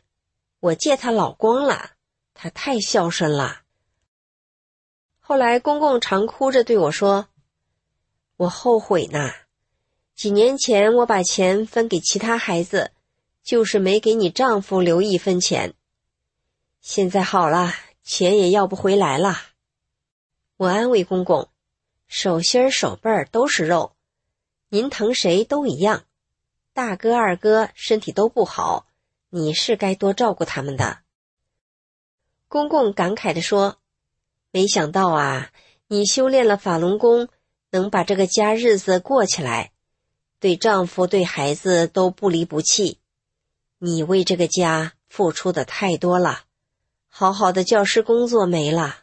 [0.60, 1.92] 我借她老光了，
[2.34, 3.62] 她太孝顺了。”
[5.22, 7.28] 后来公公常哭着对我说
[8.38, 9.32] ：“我后悔呢，
[10.16, 12.94] 几年前我把钱分给其他孩子，
[13.44, 15.76] 就是没给你丈夫留一分钱。
[16.82, 19.38] 现在好了，钱也要不回来了。”
[20.58, 21.48] 我安慰公公
[22.08, 23.96] ：“手心儿、手背儿都是肉，
[24.70, 26.06] 您疼谁都一样。
[26.74, 28.88] 大哥、二哥身体都不好，
[29.30, 31.00] 你是该多照顾他们的。”
[32.48, 33.78] 公公感慨地说
[34.52, 35.52] ：“没想到啊，
[35.88, 37.28] 你修炼了法轮功，
[37.72, 39.72] 能把这个家日子过起来，
[40.40, 43.00] 对丈夫、对孩子都不离不弃。
[43.80, 46.44] 你为这个家付出的太多了，
[47.08, 49.00] 好好的教师工作没了。”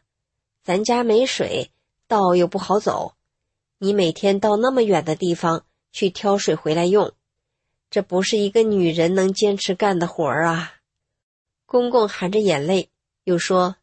[0.65, 1.73] 咱家没水，
[2.07, 3.15] 道又不好走，
[3.79, 7.13] 你每天到那么远的地方去挑水回来用，
[7.91, 10.77] 这不是一个女人能坚持干的活儿啊！
[11.67, 12.91] 公公含着眼泪
[13.25, 13.77] 又说：“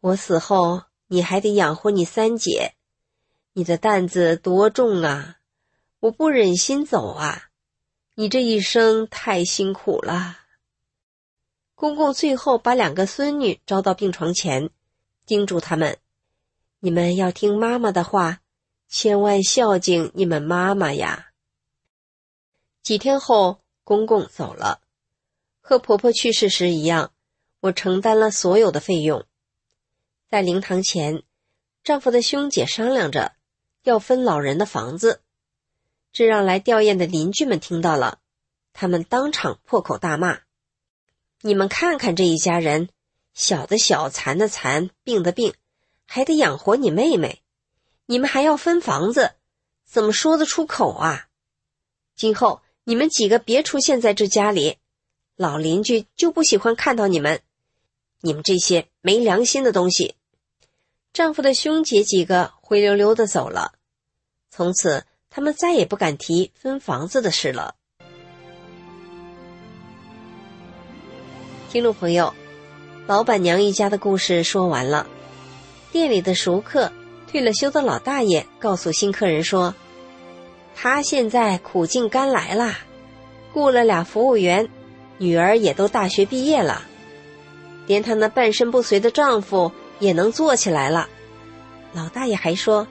[0.00, 2.74] 我死后你还得养活你三姐，
[3.54, 5.38] 你的担子多重啊！
[6.00, 7.50] 我不忍心走啊！
[8.14, 10.40] 你这一生太辛苦了。”
[11.74, 14.70] 公公最后把两个孙女招到病床前，
[15.26, 15.98] 叮嘱他们。
[16.84, 18.42] 你们要听妈妈的话，
[18.90, 21.30] 千万孝敬你们妈妈呀。
[22.82, 24.82] 几天后，公公走了，
[25.62, 27.14] 和婆婆去世时一样，
[27.60, 29.24] 我承担了所有的费用。
[30.28, 31.22] 在灵堂前，
[31.82, 33.32] 丈夫的兄姐商量着
[33.84, 35.22] 要分老人的房子，
[36.12, 38.18] 这让来吊唁的邻居们听到了，
[38.74, 40.40] 他们当场破口大骂。
[41.40, 42.90] 你们看看这一家人，
[43.32, 45.54] 小的小，残的残，病的病，
[46.06, 47.42] 还得养活你妹妹，
[48.06, 49.32] 你们还要分房子，
[49.84, 51.28] 怎么说得出口啊？
[52.14, 54.78] 今后你们几个别出现在这家里，
[55.36, 57.40] 老邻居就不喜欢看到你们，
[58.20, 60.14] 你们这些没良心的东西。”
[61.12, 63.74] 丈夫的兄姐几个灰溜溜的走了，
[64.50, 67.76] 从此他们再也不敢提分房子的事了。
[71.70, 72.34] 听众朋友，
[73.06, 75.06] 老板娘一家的故事说完了。
[75.94, 76.90] 店里的熟客
[77.30, 79.72] 退了休的老大爷告诉新客人说
[80.74, 82.80] ：“他现在苦尽甘来啦，
[83.52, 84.68] 雇了俩服务员，
[85.18, 86.82] 女儿也都大学毕业了，
[87.86, 91.08] 连他那半身不遂的丈夫也能做起来了。”
[91.94, 92.88] 老大爷还说：“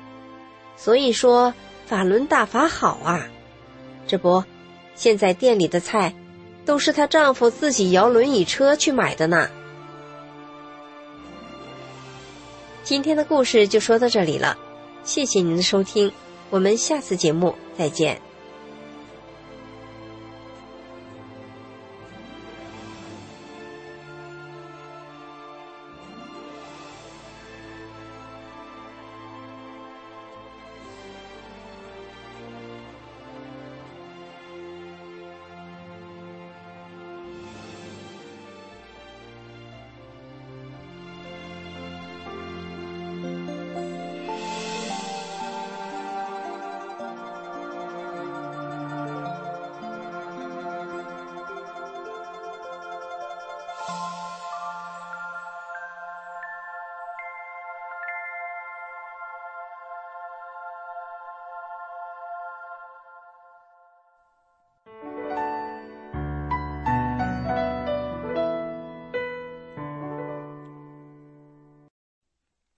[0.78, 1.54] 所以说
[1.86, 3.28] 法轮大法好啊，
[4.08, 4.46] 这不，
[4.96, 6.14] 现在店里的菜。”
[6.66, 9.50] 都是她丈夫自己摇轮椅车去买的呢。
[12.84, 14.58] 今天的故事就说到这里了，
[15.06, 16.12] 谢谢您的收听，
[16.50, 18.20] 我们下次节目再见。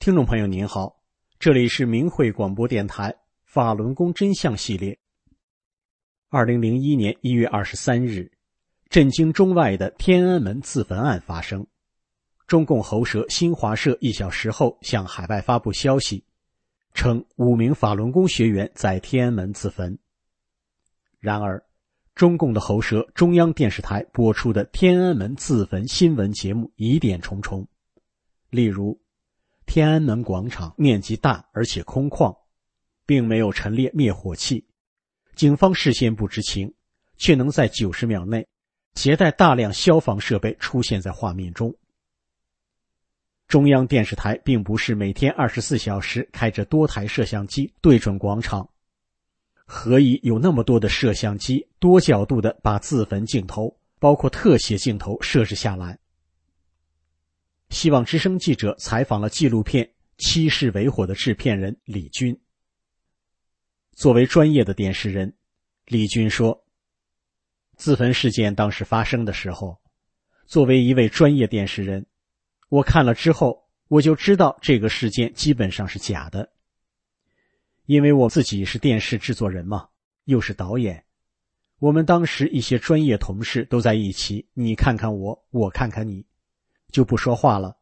[0.06, 1.02] 听众朋友您好，
[1.40, 3.12] 这里是明慧广播电台
[3.44, 4.96] 法轮功真相系列。
[6.30, 8.32] 二零零一年一月二十三日，
[8.88, 11.66] 震惊中外的天安门自焚案发生。
[12.46, 16.24] 中共喉舌新华社一小时后向海外发布消息，
[16.94, 19.98] 称五名法轮功学员在天安门自焚。
[21.20, 21.66] 然而，
[22.14, 27.68] 中共的喉舌中央电视台播出的天安门自焚新闻节目疑点重重，
[28.52, 28.96] 例如。
[29.66, 32.36] 天安门广场面积大，而且空旷，
[33.06, 34.66] 并没有陈列灭火器。
[35.36, 36.74] 警方事先不知情，
[37.18, 38.48] 却能在九十秒内
[38.94, 41.76] 携带大量消防设备出现在画面中。
[43.48, 48.68] 中央电视台并不是每天二十四小时开着多台摄像机对准广场，
[49.66, 56.00] 何以有那么多的摄像机多角度的把自焚镜头，包括特写镜头设置下来？
[57.76, 59.84] 希望之声记者采访了纪录片
[60.18, 62.40] 《七世为火》的制片人李军。
[63.92, 65.36] 作为专业的电视人，
[65.86, 66.64] 李军说
[67.76, 69.82] ：“自焚事件当时发生的时候，
[70.46, 72.06] 作为一位专业电视人，
[72.70, 76.54] 我看了之后，我就知道这个事件基本上是假的。
[77.88, 79.90] 因为我自己是电视制作人嘛，
[80.24, 81.04] 又是导演，
[81.80, 86.26] 我们当时一些专业同事都在一起，你看看我，我看看你。”
[86.96, 87.78] 就不说话了。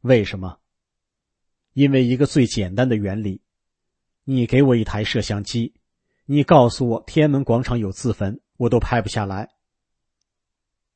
[0.00, 0.60] 为什么？
[1.74, 3.42] 因为一个最简单的原理：
[4.24, 5.74] 你给我一台摄像机，
[6.24, 9.50] 你告诉我天安门广场有自焚，我都拍不下来。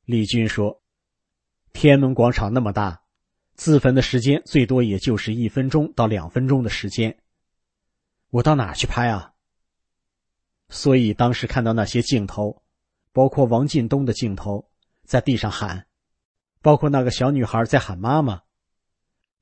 [0.07, 0.83] 李军说
[1.75, 3.03] ：“天安门广场那么大，
[3.57, 7.19] 自焚的时间最多也就是一分钟到两分钟的时间，
[8.31, 9.35] 我到哪去拍啊？”
[10.71, 12.63] 所以当时看到那些镜头，
[13.13, 14.71] 包括王进东的镜头，
[15.05, 15.87] 在地上喊。
[16.63, 18.41] 包括那个小女孩在喊妈妈，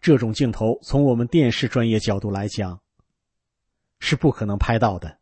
[0.01, 2.81] 这种镜头从我们电视专业角度来讲，
[3.99, 5.19] 是不可能拍到的。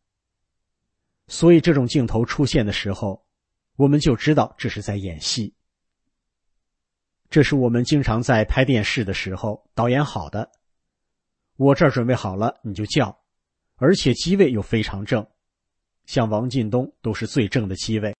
[1.27, 3.27] 所以这种镜头出现的时候，
[3.75, 5.53] 我们就知道这是在演戏。
[7.29, 10.53] 这是我们经常在拍电视的时候导演好的，
[11.57, 13.19] 我这儿准备好了你就叫，
[13.75, 15.27] 而且机位又非常正，
[16.07, 18.17] 像王进东都是最正的机位。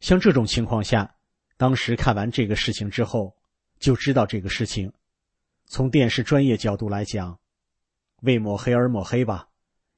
[0.00, 1.16] 像这种情况下。
[1.60, 3.36] 当时看完这个事情之后，
[3.78, 4.90] 就知道这个事情，
[5.66, 7.38] 从电视专业角度来讲，
[8.22, 9.50] 为抹黑而抹黑吧，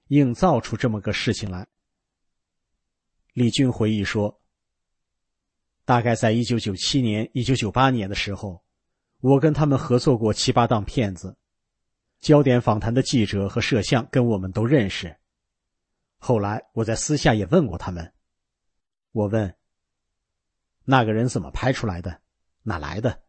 [0.09, 1.69] 硬造出这么个事情来。
[3.33, 4.41] 李军回忆说
[5.87, 8.65] ：“大概在一九九七年、一九九八年的时候，
[9.21, 11.37] 我跟他们合作过七八档片子，
[12.19, 15.17] 焦点访谈的记者和摄像跟我们都认识。
[16.19, 18.13] 后来我在私下也问过他们，
[19.13, 19.55] 我问。”
[20.85, 22.21] 那个人怎么拍出来的？
[22.63, 23.23] 哪来的？”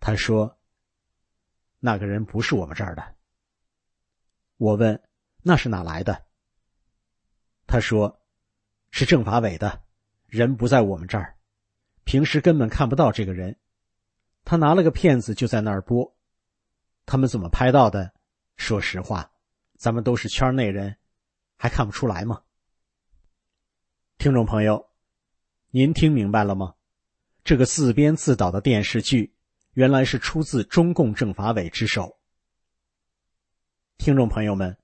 [0.00, 0.58] 他说
[1.80, 3.14] ：“那个人不是我们这儿的。”
[4.58, 5.02] 我问
[5.42, 6.26] ：“那是哪来的？”
[7.66, 8.22] 他说
[8.90, 9.82] ：“是政法委的，
[10.26, 11.36] 人不在我们这儿，
[12.04, 13.58] 平时根本看不到这个人。
[14.44, 16.16] 他拿了个片子就在那儿播，
[17.04, 18.14] 他们怎么拍到的？
[18.56, 19.30] 说实话，
[19.76, 20.96] 咱们都是圈内人，
[21.56, 22.42] 还看不出来吗？”
[24.16, 24.85] 听众朋友，
[25.72, 26.74] 您听明白了吗？
[27.44, 29.34] 这个自编自导的电视剧，
[29.74, 32.16] 原来是出自中共政法委之手。
[33.98, 34.76] 听众朋友们，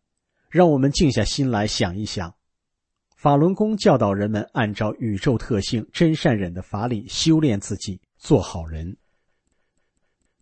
[0.50, 2.34] 让我们静下心来想一想。
[3.16, 8.96] 法轮功教导人们按照宇宙特性真善忍的法理修炼自己，做好人。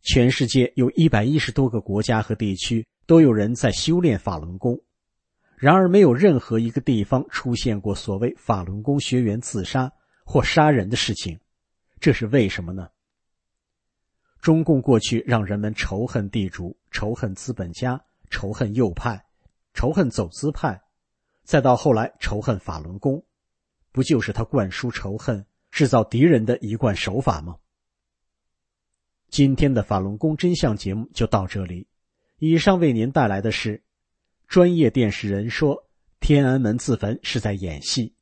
[0.03, 4.80] 全世界有一百一十多个国家和地区都有人在修炼法轮功，
[5.55, 9.93] 然而没有任何一个地方出现过所谓法轮功学员自杀
[10.30, 11.40] 或杀人的事情，
[11.98, 12.88] 这是为什么呢？
[14.40, 18.00] 中共过去让人们仇恨地主，仇恨资本家。
[18.30, 19.24] 仇恨右派，
[19.74, 20.80] 仇恨走资派，
[21.42, 23.24] 再到后来仇恨法轮功，
[23.90, 27.56] 不就是他灌输仇恨、制造敌人的一贯手法吗？
[29.30, 31.88] 今天的法轮功真相节目就到这里。
[32.38, 33.82] 以上为您带来的是
[34.46, 35.88] 专业电视人说
[36.20, 38.14] 天安门自焚是在演戏。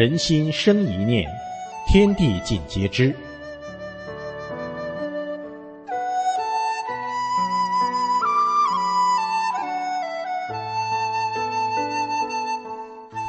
[0.00, 1.28] 人心生一念，
[1.86, 3.14] 天地尽皆知。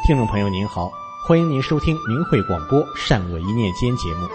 [0.07, 0.89] 听众朋友您好，
[1.27, 4.29] 欢迎您收听明慧广播《善恶一念间》节目。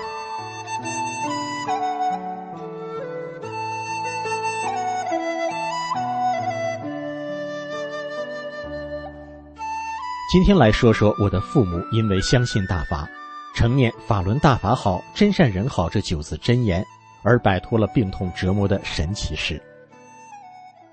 [10.37, 13.09] 今天来说说我的父母因为相信大法，
[13.55, 16.85] 成念“法轮大法好，真善人好”这九字真言，
[17.23, 19.59] 而摆脱了病痛折磨的神奇事。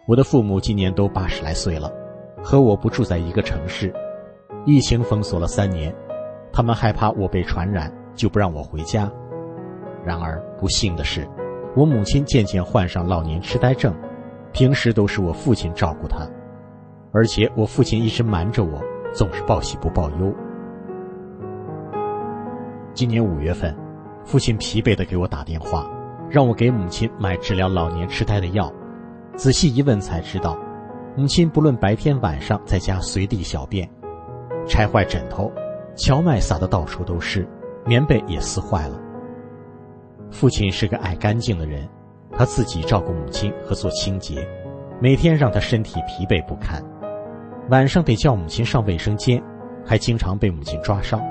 [0.08, 1.92] 我的父母今年都八十来岁了，
[2.42, 3.94] 和我不住在一个城市，
[4.66, 5.94] 疫情封锁了三年，
[6.54, 9.12] 他们害怕我被传染，就不让我回家。
[10.06, 11.28] 然而不幸的是，
[11.76, 13.94] 我母亲渐渐患上老年痴呆症，
[14.54, 16.26] 平时都是我父亲照顾她，
[17.12, 18.82] 而且我父亲一直瞒着我。
[19.14, 20.34] 总是报喜不报忧。
[22.96, 23.76] 今年五月份，
[24.26, 25.88] 父亲疲惫的给我打电话，
[26.30, 28.74] 让我给母亲买治疗老年痴呆的药。
[29.36, 30.58] 仔细一问才知道，
[31.16, 33.88] 母亲不论白天晚上在家随地小便，
[34.68, 35.52] 拆坏枕头，
[35.96, 37.48] 荞麦撒的到处都是，
[37.86, 39.00] 棉被也撕坏了。
[40.32, 41.88] 父亲是个爱干净的人，
[42.32, 44.48] 他自己照顾母亲和做清洁，
[45.00, 46.84] 每天让他身体疲惫不堪。
[47.70, 49.42] 晚上得叫母亲上卫生间，
[49.86, 51.22] 还经常被母亲抓伤。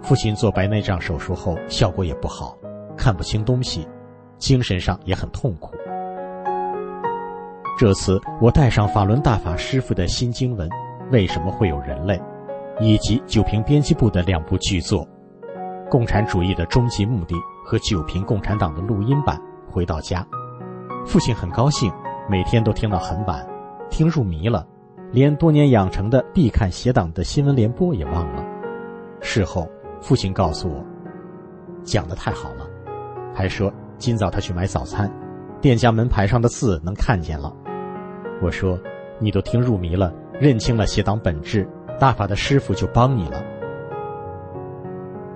[0.00, 2.56] 父亲做白内障手术后效果也不好，
[2.96, 3.86] 看不清东西，
[4.38, 5.74] 精神上也很痛苦。
[7.78, 10.68] 这次我带上法轮大法师傅的新经文
[11.10, 12.16] 《为什么会有人类》，
[12.80, 15.06] 以及九平编辑部的两部巨作
[15.90, 17.34] 《共产主义的终极目的》
[17.64, 19.40] 和九平共产党的录音版
[19.70, 20.26] 回到家，
[21.04, 21.92] 父亲很高兴，
[22.30, 23.46] 每天都听到很晚，
[23.90, 24.66] 听入迷了。
[25.14, 28.44] 连多年养成的必看邪党的新闻联播也忘了。
[29.20, 30.84] 事后，父亲告诉我，
[31.84, 32.66] 讲的太好了，
[33.32, 35.08] 还说今早他去买早餐，
[35.60, 37.54] 店家门牌上的字能看见了。
[38.42, 38.76] 我说，
[39.20, 41.64] 你都听入迷了，认清了邪党本质，
[41.96, 43.40] 大法的师傅就帮你了。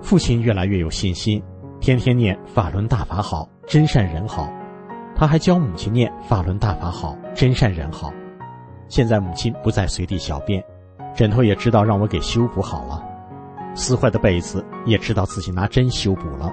[0.03, 1.41] 父亲越来越有信心，
[1.79, 4.53] 天天念法轮大法好，真善人好。
[5.15, 8.13] 他还教母亲念法轮大法好，真善人好。
[8.89, 10.65] 现在母亲不再随地小便，
[11.15, 13.05] 枕头也知道让我给修补好了，
[13.75, 16.53] 撕坏的被子也知道自己拿针修补了，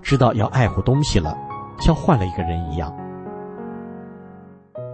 [0.00, 1.36] 知道要爱护东西了，
[1.80, 2.94] 像换了一个人一样。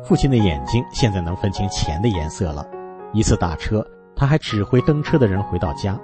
[0.03, 2.67] 父亲的眼睛现在能分清钱的颜色了，
[3.13, 3.87] 一次打车
[4.17, 5.99] 他还指挥登车的人回到家。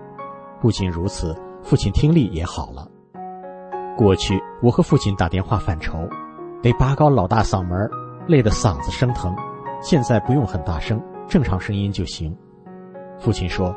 [0.60, 2.86] 不仅如此，父亲听力也好了。
[3.96, 5.98] 过去我和父亲打电话犯愁，
[6.62, 7.90] 得拔高老大嗓门，
[8.26, 9.34] 累得嗓子生疼。
[9.80, 12.36] 现在不用很大声，正常声音就行。
[13.18, 13.74] 父亲说，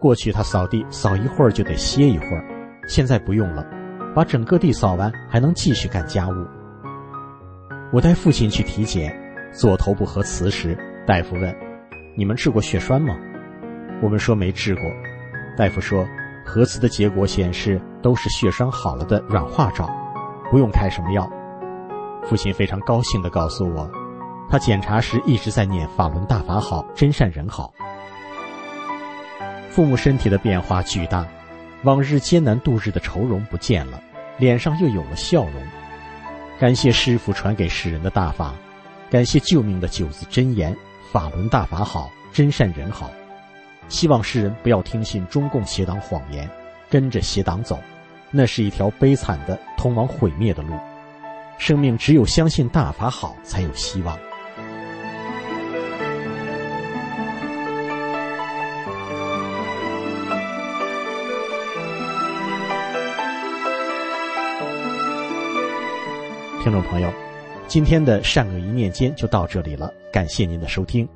[0.00, 2.44] 过去他扫地扫一会儿就得歇一会儿，
[2.88, 3.66] 现在不用了，
[4.14, 6.46] 把整个地扫完还能继续干家务。
[7.92, 9.14] 我带父亲去体检，
[9.52, 11.54] 做头部核磁时，大夫问
[12.16, 13.14] ：“你们治过血栓吗？”
[14.02, 14.82] 我们说没治过，
[15.56, 16.04] 大夫说
[16.44, 19.88] 核磁的结果显示都是血栓好了的软化状，
[20.50, 21.28] 不用开什么药。
[22.24, 23.88] 父亲非常高兴地告诉我，
[24.48, 27.72] 他检查时一直在念法轮大法好，真善人好。
[29.70, 31.26] 父母身体的变化巨大，
[31.82, 34.00] 往日艰难度日的愁容不见了，
[34.38, 35.54] 脸上又有了笑容。
[36.58, 38.54] 感谢师傅传给世人的大法，
[39.10, 40.74] 感谢救命的九字真言：
[41.12, 43.10] 法轮大法好，真善人好。
[43.88, 46.48] 希望世人不要听信中共邪党谎言，
[46.88, 47.78] 跟着邪党走，
[48.30, 50.74] 那是一条悲惨的通往毁灭的路。
[51.58, 54.18] 生命只有相信大法好，才有希望。
[66.66, 67.08] 听众朋友，
[67.68, 71.08] 今天的善恶一念间就到这里了，感谢您的收听。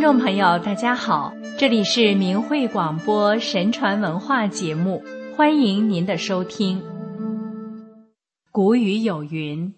[0.00, 5.04] 听众朋友，大家好，这里是明慧广播神传文化节目，
[5.36, 6.82] 欢迎您的收听。
[8.50, 9.74] 古语有云：“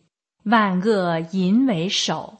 [0.46, 2.38] 万恶淫为首，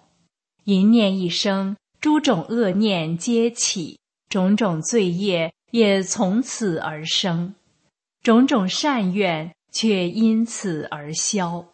[0.62, 7.56] 淫念一生，诸种恶念皆起，种种罪业也从此而生，
[8.22, 11.64] 种种善愿却因此而消。”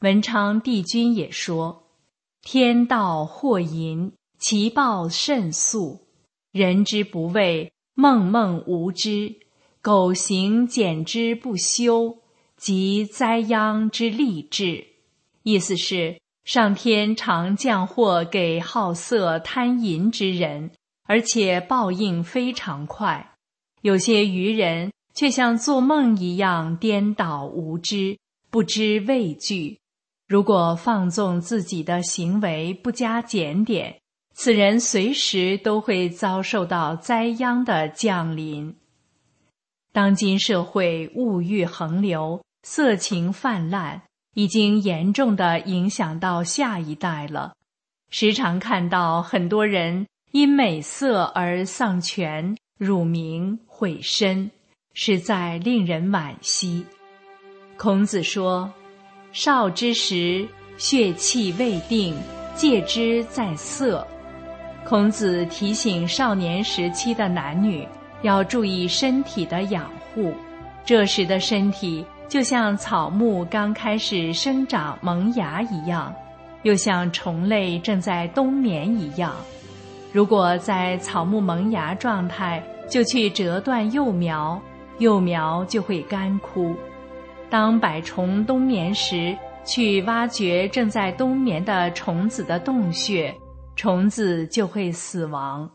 [0.00, 1.82] 文昌帝君也说
[2.40, 4.10] ：“天道祸淫。”
[4.42, 6.00] 其报甚速，
[6.50, 9.36] 人之不畏，梦梦无知，
[9.80, 12.18] 苟行俭之不修，
[12.56, 14.84] 即灾殃之励志。
[15.44, 20.72] 意思是，上天常降祸给好色贪淫之人，
[21.04, 23.36] 而且报应非常快。
[23.82, 28.18] 有些愚人却像做梦一样颠倒无知，
[28.50, 29.78] 不知畏惧。
[30.26, 34.01] 如果放纵自己的行为，不加检点。
[34.44, 38.74] 此人随时都会遭受到灾殃的降临。
[39.92, 44.02] 当今社会物欲横流、色情泛滥，
[44.34, 47.52] 已经严重的影响到下一代了。
[48.10, 54.50] 时常看到很多人因美色而丧权、辱名、毁身，
[54.92, 56.84] 实在令人惋惜。
[57.76, 58.68] 孔子说
[59.32, 62.16] ：“少之时，血气未定，
[62.56, 64.04] 戒之在色。”
[64.84, 67.86] 孔子提醒少年时期的男女
[68.22, 70.32] 要注意身体的养护，
[70.84, 76.14] 这时的身体就像草木刚开始生长萌芽一样，
[76.62, 79.34] 又像虫类正在冬眠一样。
[80.12, 84.60] 如果在草木萌芽状态就去折断幼苗，
[84.98, 86.74] 幼苗就会干枯；
[87.48, 93.34] 当百虫冬眠时，去挖掘正在冬眠的虫子的洞穴。
[93.74, 95.70] 虫子就会死亡。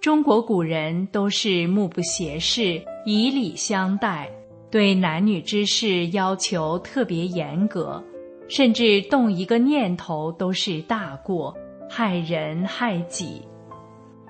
[0.00, 4.30] 中国古人都是目不斜视，以礼相待，
[4.70, 8.02] 对男女之事要求特别严格，
[8.48, 11.54] 甚至动一个念头都是大过，
[11.88, 13.42] 害人害己。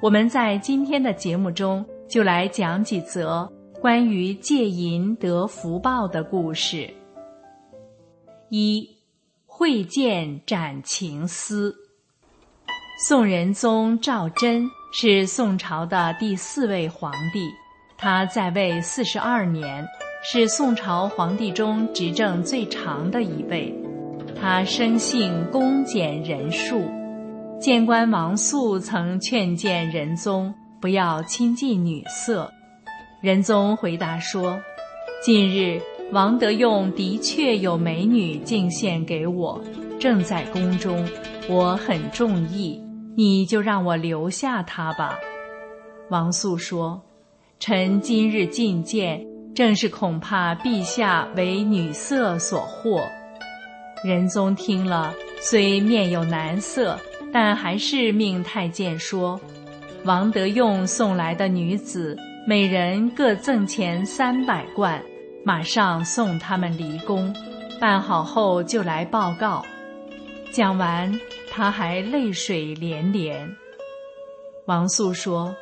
[0.02, 3.48] 我们在今天的节目中就来讲几则
[3.80, 6.90] 关于戒淫得福报的故事。
[8.48, 8.88] 一，
[9.46, 11.72] 会见斩情丝。
[13.02, 17.48] 宋仁宗赵祯是宋朝的第四位皇帝，
[17.96, 19.88] 他在位四十二年，
[20.22, 23.74] 是宋朝皇帝中执政最长的一位。
[24.38, 26.82] 他生性恭俭仁恕，
[27.58, 32.52] 谏官王肃曾劝谏仁宗不要亲近女色，
[33.22, 34.60] 仁宗回答说
[35.24, 35.80] ：“近日
[36.12, 39.58] 王德用的确有美女进献给我，
[39.98, 41.08] 正在宫中，
[41.48, 42.78] 我很中意。”
[43.22, 45.18] 你就让我留下他吧，
[46.08, 46.98] 王素说
[47.60, 49.22] ：“臣今日觐见，
[49.54, 53.02] 正是恐怕陛下为女色所惑。”
[54.02, 56.98] 仁宗听了，虽面有难色，
[57.30, 59.38] 但还是命太监说
[60.06, 62.16] ：“王德用送来的女子，
[62.46, 64.98] 每人各赠钱三百贯，
[65.44, 67.30] 马上送他们离宫，
[67.78, 69.62] 办好后就来报告。”
[70.52, 71.18] 讲完。
[71.52, 73.56] 他还泪水连连。
[74.66, 75.52] 王素说：“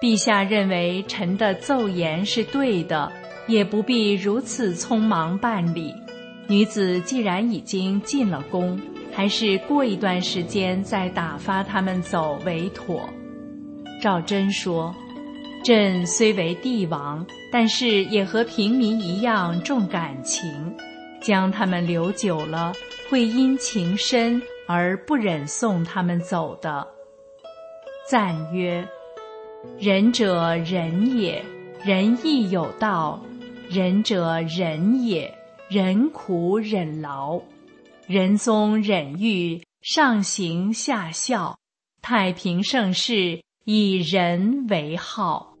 [0.00, 3.10] 陛下认为臣的奏言是对的，
[3.48, 5.92] 也不必如此匆忙办理。
[6.46, 8.80] 女子既然已经进了宫，
[9.12, 13.08] 还是过一段时间再打发他们走为妥。
[14.00, 14.94] 赵祯说
[15.64, 20.72] ：“朕虽为帝王，但是也和平民一样重感情，
[21.20, 22.72] 将他们留久了，
[23.08, 26.86] 会因情深而不忍送他们走的。”
[28.08, 28.86] 赞曰
[29.80, 31.44] ：“仁者仁也，
[31.82, 33.18] 仁义有道；
[33.68, 35.32] 仁者仁也，
[35.68, 37.40] 忍苦忍劳。
[38.06, 41.58] 仁宗忍欲，上行下效，
[42.02, 45.56] 太平盛世以仁为号。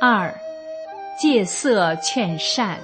[0.00, 0.34] 二，
[1.20, 2.80] 戒色劝善。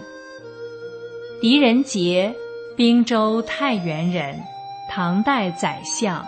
[1.40, 2.34] 狄仁杰，
[2.76, 4.42] 滨州太原人，
[4.90, 6.26] 唐代宰相。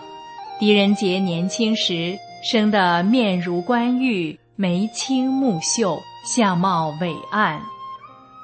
[0.61, 7.61] 狄仁杰年轻时生得面如冠玉，眉清目秀，相貌伟岸。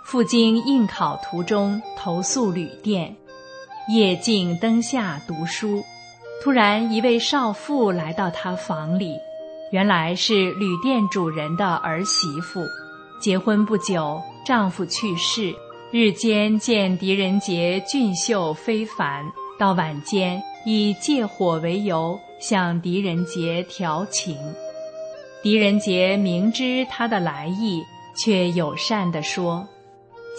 [0.05, 3.15] 赴京应考途中投宿旅店，
[3.89, 5.81] 夜静灯下读书，
[6.43, 9.15] 突然一位少妇来到他房里，
[9.71, 12.65] 原来是旅店主人的儿媳妇。
[13.21, 15.55] 结婚不久，丈夫去世，
[15.95, 20.43] 日间见狄仁杰俊秀非凡，到晚间。
[20.65, 24.39] 以借火为由向狄仁杰调情，
[25.43, 27.83] 狄仁杰明知他的来意，
[28.17, 29.67] 却友善地说：“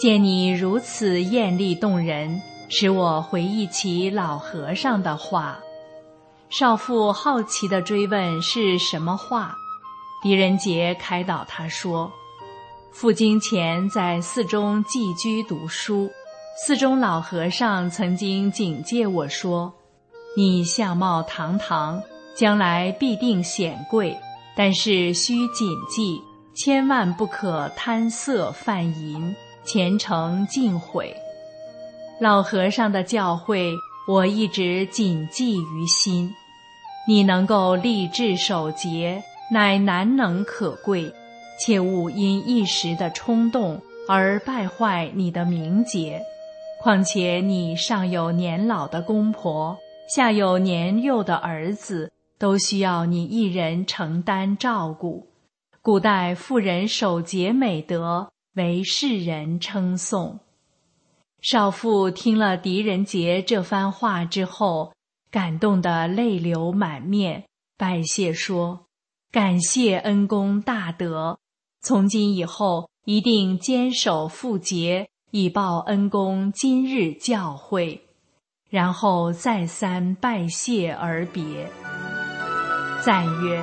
[0.00, 2.40] 见你如此艳丽动人，
[2.70, 5.60] 使我回忆起老和尚的话。”
[6.48, 9.54] 少妇好奇地追问是什么话，
[10.22, 12.10] 狄仁杰开导他说
[12.94, 16.08] ：“赴京前在寺中寄居读书，
[16.56, 19.74] 寺中老和尚曾经警戒我说。”
[20.38, 22.00] 你相貌堂堂，
[22.36, 24.16] 将来必定显贵，
[24.56, 26.22] 但是需谨记，
[26.54, 29.34] 千万不可贪色犯淫，
[29.64, 31.12] 前程尽毁。
[32.20, 33.74] 老和尚的教诲，
[34.06, 36.32] 我一直谨记于心。
[37.08, 39.22] 你能够立志守节，
[39.52, 41.12] 乃难能可贵，
[41.58, 46.20] 切勿因一时的冲动而败坏你的名节。
[46.82, 49.76] 况且你上有年老的公婆。
[50.06, 55.26] 下有年幼的儿子，都需要你一人承担照顾。
[55.80, 60.38] 古代妇人守节美德，为世人称颂。
[61.40, 64.92] 少妇听了狄仁杰这番话之后，
[65.30, 67.44] 感动得泪流满面，
[67.78, 68.86] 拜谢说
[69.32, 71.38] ：“感谢恩公大德，
[71.84, 78.00] 从今以后一定坚守妇节，以报恩公今日教诲。”
[78.70, 81.70] 然后再三拜谢而别。
[83.02, 83.62] 赞曰：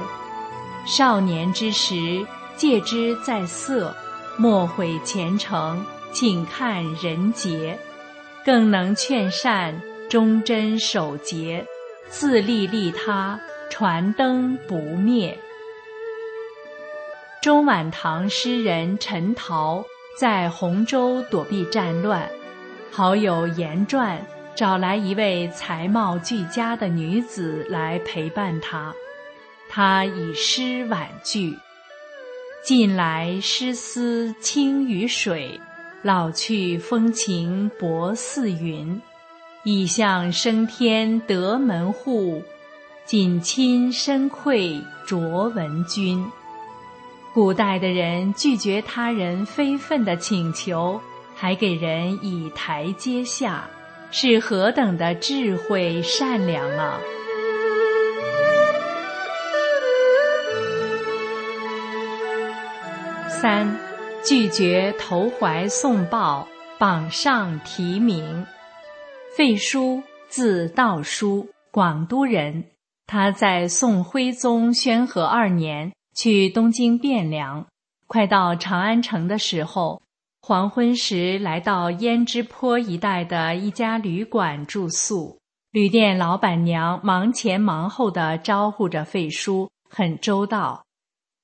[0.85, 2.23] 少年之时，
[2.55, 3.93] 戒之在色，
[4.37, 7.77] 莫毁前程，请看人杰。
[8.45, 11.65] 更能劝善，忠贞守节，
[12.07, 13.39] 自利利他，
[13.71, 15.37] 传灯不灭。
[17.41, 19.83] 中晚唐诗人陈陶
[20.15, 22.29] 在洪州躲避战乱，
[22.91, 24.23] 好友严传。
[24.53, 28.93] 找来一位才貌俱佳的女子来陪伴他，
[29.69, 31.57] 他以诗婉拒
[32.63, 35.59] ：“近来诗思清于水，
[36.03, 39.01] 老去风情薄似云。
[39.63, 42.43] 已向升天得门户，
[43.05, 46.23] 锦衾深愧卓文君。”
[47.33, 50.99] 古代的人拒绝他人非分的请求，
[51.33, 53.69] 还给人以台阶下。
[54.13, 56.99] 是何等的智慧善良啊！
[63.29, 63.73] 三，
[64.21, 66.45] 拒绝投怀送抱，
[66.77, 68.45] 榜上提名。
[69.37, 72.65] 费叔，字道叔，广都人。
[73.07, 77.65] 他在宋徽宗宣和二年去东京汴梁，
[78.07, 80.01] 快到长安城的时候。
[80.43, 85.37] 黄昏时，来到胭脂坡一带的一家旅馆住宿。
[85.71, 90.83] 旅店老板娘忙前忙后的招呼着费叔，很周到。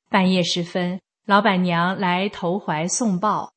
[0.10, 3.54] 半夜时分，老板娘来投怀送抱。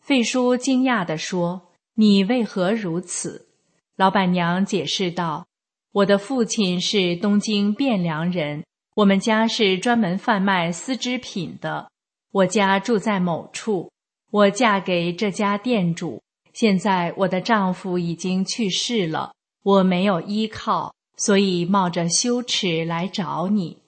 [0.00, 3.46] 费叔惊讶地说：“你为何如此？”
[3.94, 5.46] 老板娘解释道
[5.92, 8.64] ：“我的父亲是东京汴梁人，
[8.98, 11.88] 我们家是专门贩卖丝织品的。
[12.32, 13.92] 我家住在某处。”
[14.30, 16.20] 我嫁给这家店主，
[16.52, 19.32] 现在我的丈夫已经去世了，
[19.62, 23.78] 我没有依靠，所以冒着羞耻来找你。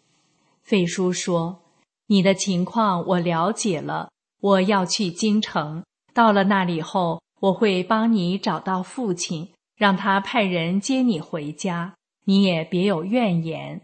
[0.63, 1.61] 费叔说
[2.07, 5.83] ：“你的情况我了解了，我要去京城。
[6.15, 11.95] 到了那里后，我会帮你找到父亲，让他派人接你回家。
[12.25, 13.81] 你也别有怨言。”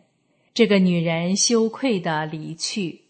[0.57, 3.03] 这个女人羞愧地离去。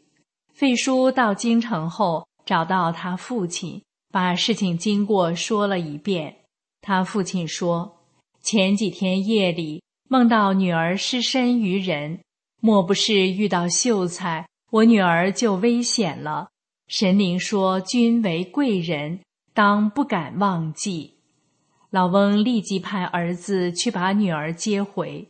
[0.52, 3.80] 费叔到京城后，找到他父亲，
[4.10, 6.38] 把事情经过说了一遍。
[6.80, 7.98] 他父亲说
[8.42, 12.18] ：“前几天夜里梦到女儿失身于人。”
[12.60, 16.48] 莫不是遇到秀才，我女儿就危险了。
[16.88, 19.20] 神灵说：“君为贵人，
[19.54, 21.14] 当不敢忘记。”
[21.90, 25.28] 老翁立即派儿子去把女儿接回。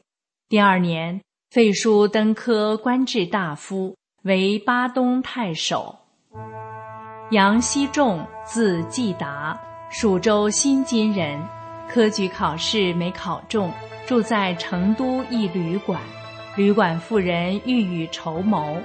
[0.49, 1.21] 第二年，
[1.51, 5.97] 费书登科，官至大夫，为巴东太守。
[7.31, 11.41] 杨希仲，字季达，蜀州新津人，
[11.89, 13.73] 科举考试没考中，
[14.07, 16.01] 住在成都一旅馆。
[16.57, 18.77] 旅馆妇人欲与筹谋，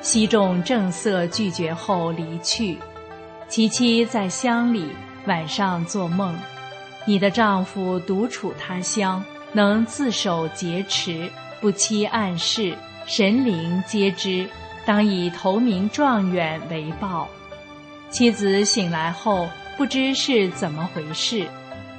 [0.00, 2.78] 希仲正色拒绝后离去。
[3.48, 4.88] 其妻在乡里，
[5.26, 6.36] 晚上做梦，
[7.06, 11.30] 你的丈夫独处他乡，能自守节持，
[11.64, 14.46] 不欺暗室，神灵皆知，
[14.84, 17.26] 当以投名状元为报。
[18.10, 19.48] 妻子醒来后，
[19.78, 21.46] 不知是怎么回事。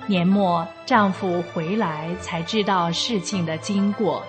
[0.06, 4.24] 年末丈夫回来，才知道事情的经过。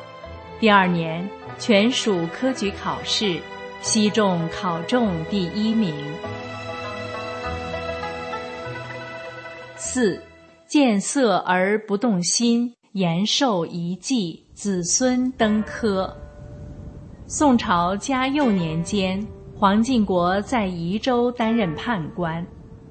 [0.58, 1.28] 第二年，
[1.58, 3.38] 全属科举考试，
[3.82, 5.94] 西中考中第一名。
[9.76, 10.18] 四，
[10.66, 16.10] 见色而不动心，延寿遗迹，子孙登科。
[17.26, 19.22] 宋朝嘉佑年间，
[19.54, 22.44] 黄晋国在宜州担任判官，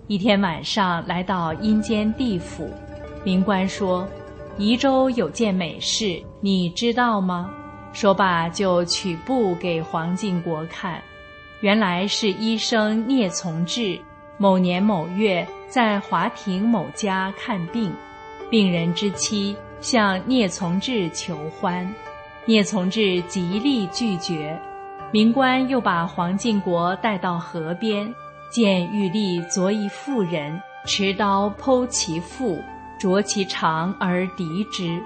[0.05, 2.69] 一天晚上来到阴间地府，
[3.23, 4.07] 民官说。
[4.59, 7.49] 宜州有件美事，你知道吗？
[7.93, 11.01] 说罢就取布给黄晋国看，
[11.61, 13.99] 原来是医生聂从志
[14.37, 17.91] 某年某月在华亭某家看病，
[18.51, 19.55] 病人之妻
[19.85, 21.87] 向聂从志求欢，
[22.47, 24.59] 聂从志极力拒绝。
[25.11, 28.11] 民官又把黄晋国带到河边，
[28.49, 32.59] 见玉立着一妇人持刀剖其腹。
[32.97, 34.99] 着其肠而敌之，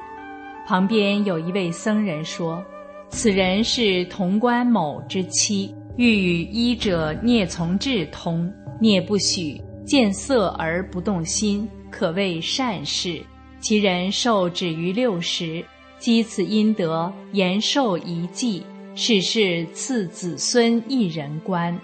[0.65, 2.63] 旁边有一位僧人说
[3.09, 8.49] ：“此人是潼关某之妻，欲与医者聂从志通，
[8.79, 13.21] 聂不许，见色而不动心，可谓善事。
[13.59, 15.63] 其人寿止于六十，
[15.97, 18.63] 积此阴德，延寿一计，
[18.95, 21.77] 世世赐子孙一人官。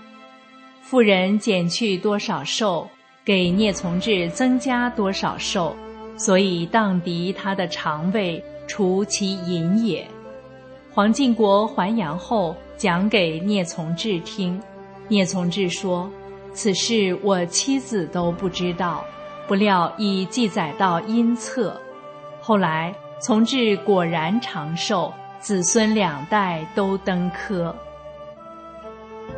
[0.82, 2.88] 妇人减去多少寿，
[3.26, 5.76] 给聂从志增加多少寿。”
[6.18, 10.08] 所以，荡涤他的肠胃，除其淫也。
[10.94, 14.58] 黄晋国还阳后，讲给聂从志听。
[15.10, 16.10] 聂从志说
[16.56, 19.04] ：“此事我妻子都不知道，
[19.48, 21.80] 不料已记载到阴册。”
[22.42, 27.76] 后来，从志果然长寿，子孙两代都登科。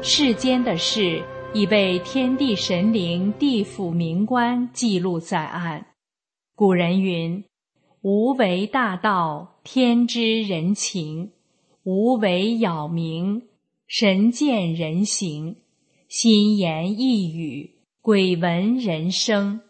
[0.01, 5.85] 世间的事已被天地神灵、地府冥官记录在案。
[6.55, 7.43] 古人云
[8.01, 11.29] ：“无为大道，天知人情；
[11.83, 13.41] 无为杳冥，
[13.87, 15.55] 神见人行。
[16.09, 19.61] 心言一语，鬼闻人声。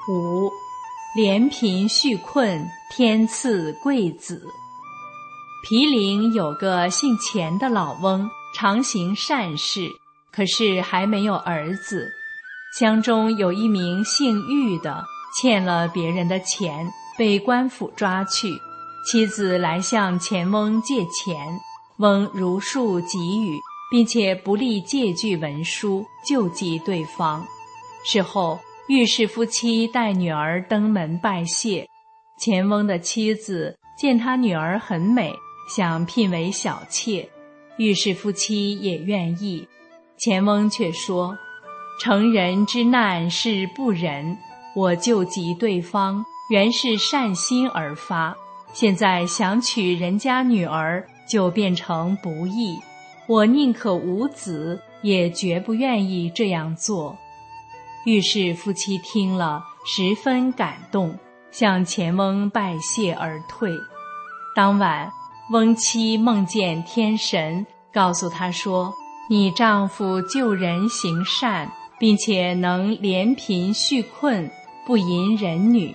[0.09, 0.49] 五，
[1.17, 4.41] 连贫续困，天赐贵子。
[5.65, 9.91] 毗陵有个姓钱的老翁，常行善事。
[10.31, 12.09] 可是还没有儿子，
[12.79, 15.05] 乡中有一名姓玉的
[15.41, 16.89] 欠了别人的钱，
[17.19, 18.57] 被官府抓去。
[19.11, 21.37] 妻子来向钱翁借钱，
[21.97, 23.59] 翁如数给予，
[23.91, 27.47] 并且不立借据文书，救济对方。
[28.05, 28.59] 事后，
[28.89, 31.87] 玉氏夫妻带女儿登门拜谢。
[32.39, 35.33] 钱翁的妻子见他女儿很美，
[35.75, 37.29] 想聘为小妾，
[37.79, 39.67] 玉氏夫妻也愿意。
[40.19, 41.37] 钱翁却说
[42.01, 44.37] ：“成人之难是不仁，
[44.75, 48.37] 我救济对方原是善心而发，
[48.73, 52.79] 现在想娶人家女儿就变成不义。
[53.27, 57.17] 我宁可无子，也绝不愿意这样做。”
[58.05, 61.19] 于是夫妻听了十分感动，
[61.51, 63.73] 向钱翁拜谢而退。
[64.55, 65.11] 当晚，
[65.51, 68.93] 翁妻梦见天神，告诉他说。
[69.29, 71.69] 你丈夫救人行善，
[71.99, 74.49] 并且能怜贫恤困，
[74.87, 75.93] 不淫人女，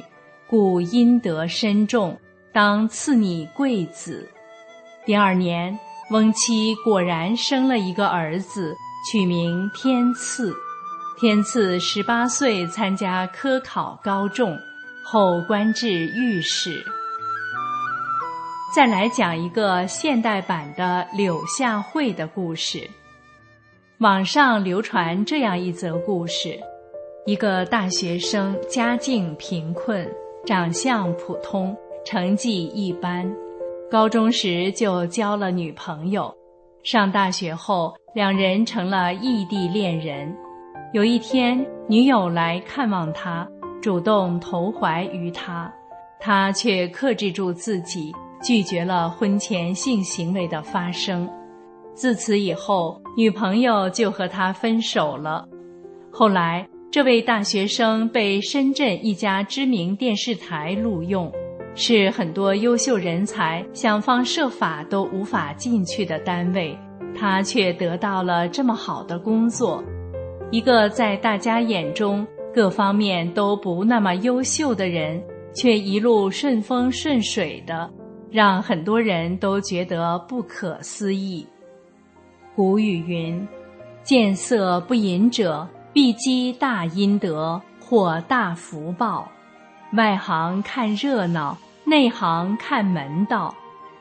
[0.50, 2.20] 故阴德深重，
[2.52, 4.30] 当赐你贵子。
[5.06, 5.80] 第二年，
[6.12, 8.76] 翁妻果然生了一个儿子，
[9.10, 10.54] 取名天赐。
[11.18, 14.58] 天赐十八岁参加科考高中，
[15.06, 16.84] 后官至御史。
[18.76, 22.86] 再来讲一个现代版的柳下惠的故事。
[24.00, 26.60] 网上流传这样一则故事：
[27.26, 30.06] 一个大学生家境贫困，
[30.46, 31.74] 长相普通，
[32.06, 33.34] 成绩一般，
[33.92, 36.34] 高中时就交了女朋友，
[36.82, 40.34] 上大学后两人成了异地恋人。
[40.94, 43.46] 有一天，女友来看望他，
[43.82, 45.70] 主动投怀于他，
[46.22, 51.30] 他却克制住自己，拒绝了婚前性行为的发生。
[51.94, 55.46] 自此以后，女朋友就和他分手了。
[56.10, 61.30] 后来，这位大学生被深圳一家知名电视台录用，
[61.76, 66.78] 是很多优秀人才想方设法都无法进去的单位。
[67.14, 69.84] 他却得到了这么好的工作。
[70.50, 75.22] 一个在大家眼中各方面都不那么优秀的人，
[75.54, 77.90] 却一路顺风顺水的，
[78.30, 81.46] 让很多人都觉得不可思议。
[82.56, 83.46] 古语云
[84.04, 89.30] ：“见色不淫者，必积大阴德，获大福报。”
[89.94, 93.54] 外行看热闹，内行看门道。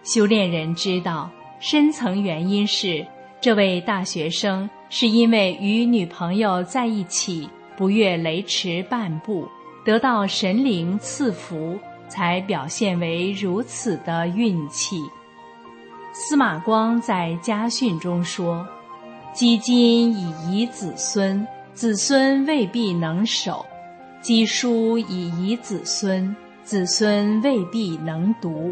[0.03, 1.29] 修炼人知道，
[1.59, 3.07] 深层原因是
[3.41, 9.49] 这位大学生是因为与女朋友在一起，不越雷池半步，
[9.85, 11.79] 得到神灵赐福，
[12.09, 15.03] 才表现为如此的运气。
[16.13, 18.67] 司马光在家训中说
[19.33, 23.65] ：“积金以遗子孙，子孙未必能守；
[24.23, 28.71] 积书以遗子孙，子孙未必能读。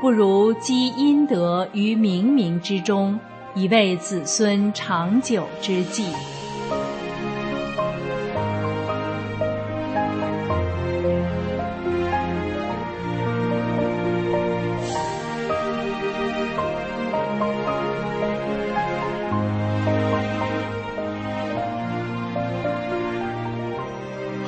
[0.00, 3.18] 不如积阴德于冥冥之中，
[3.56, 6.04] 以为子孙长久之计。”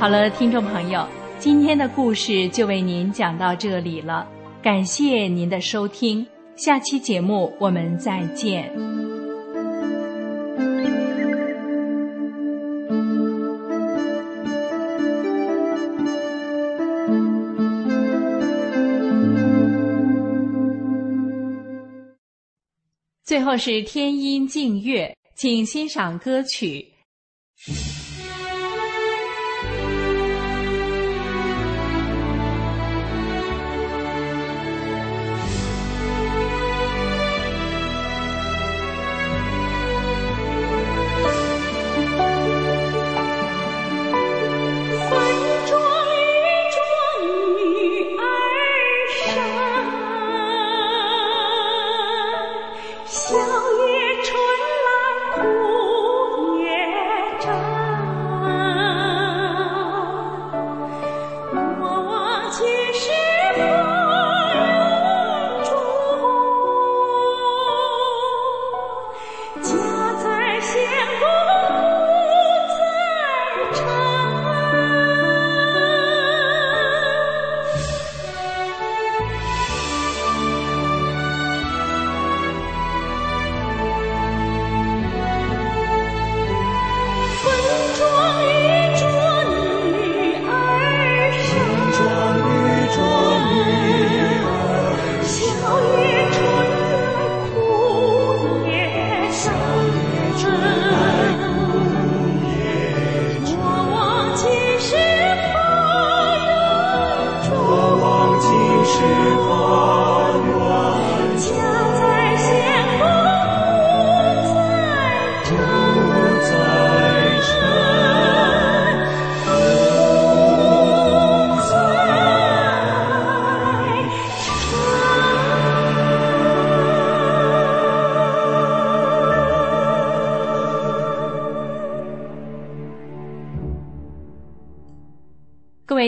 [0.01, 1.07] 好了，听众朋友，
[1.39, 4.27] 今天的故事就为您讲到这里了，
[4.63, 6.27] 感谢您的收听，
[6.57, 8.73] 下期节目我们再见。
[23.23, 26.90] 最后是天音静月，请欣赏歌曲。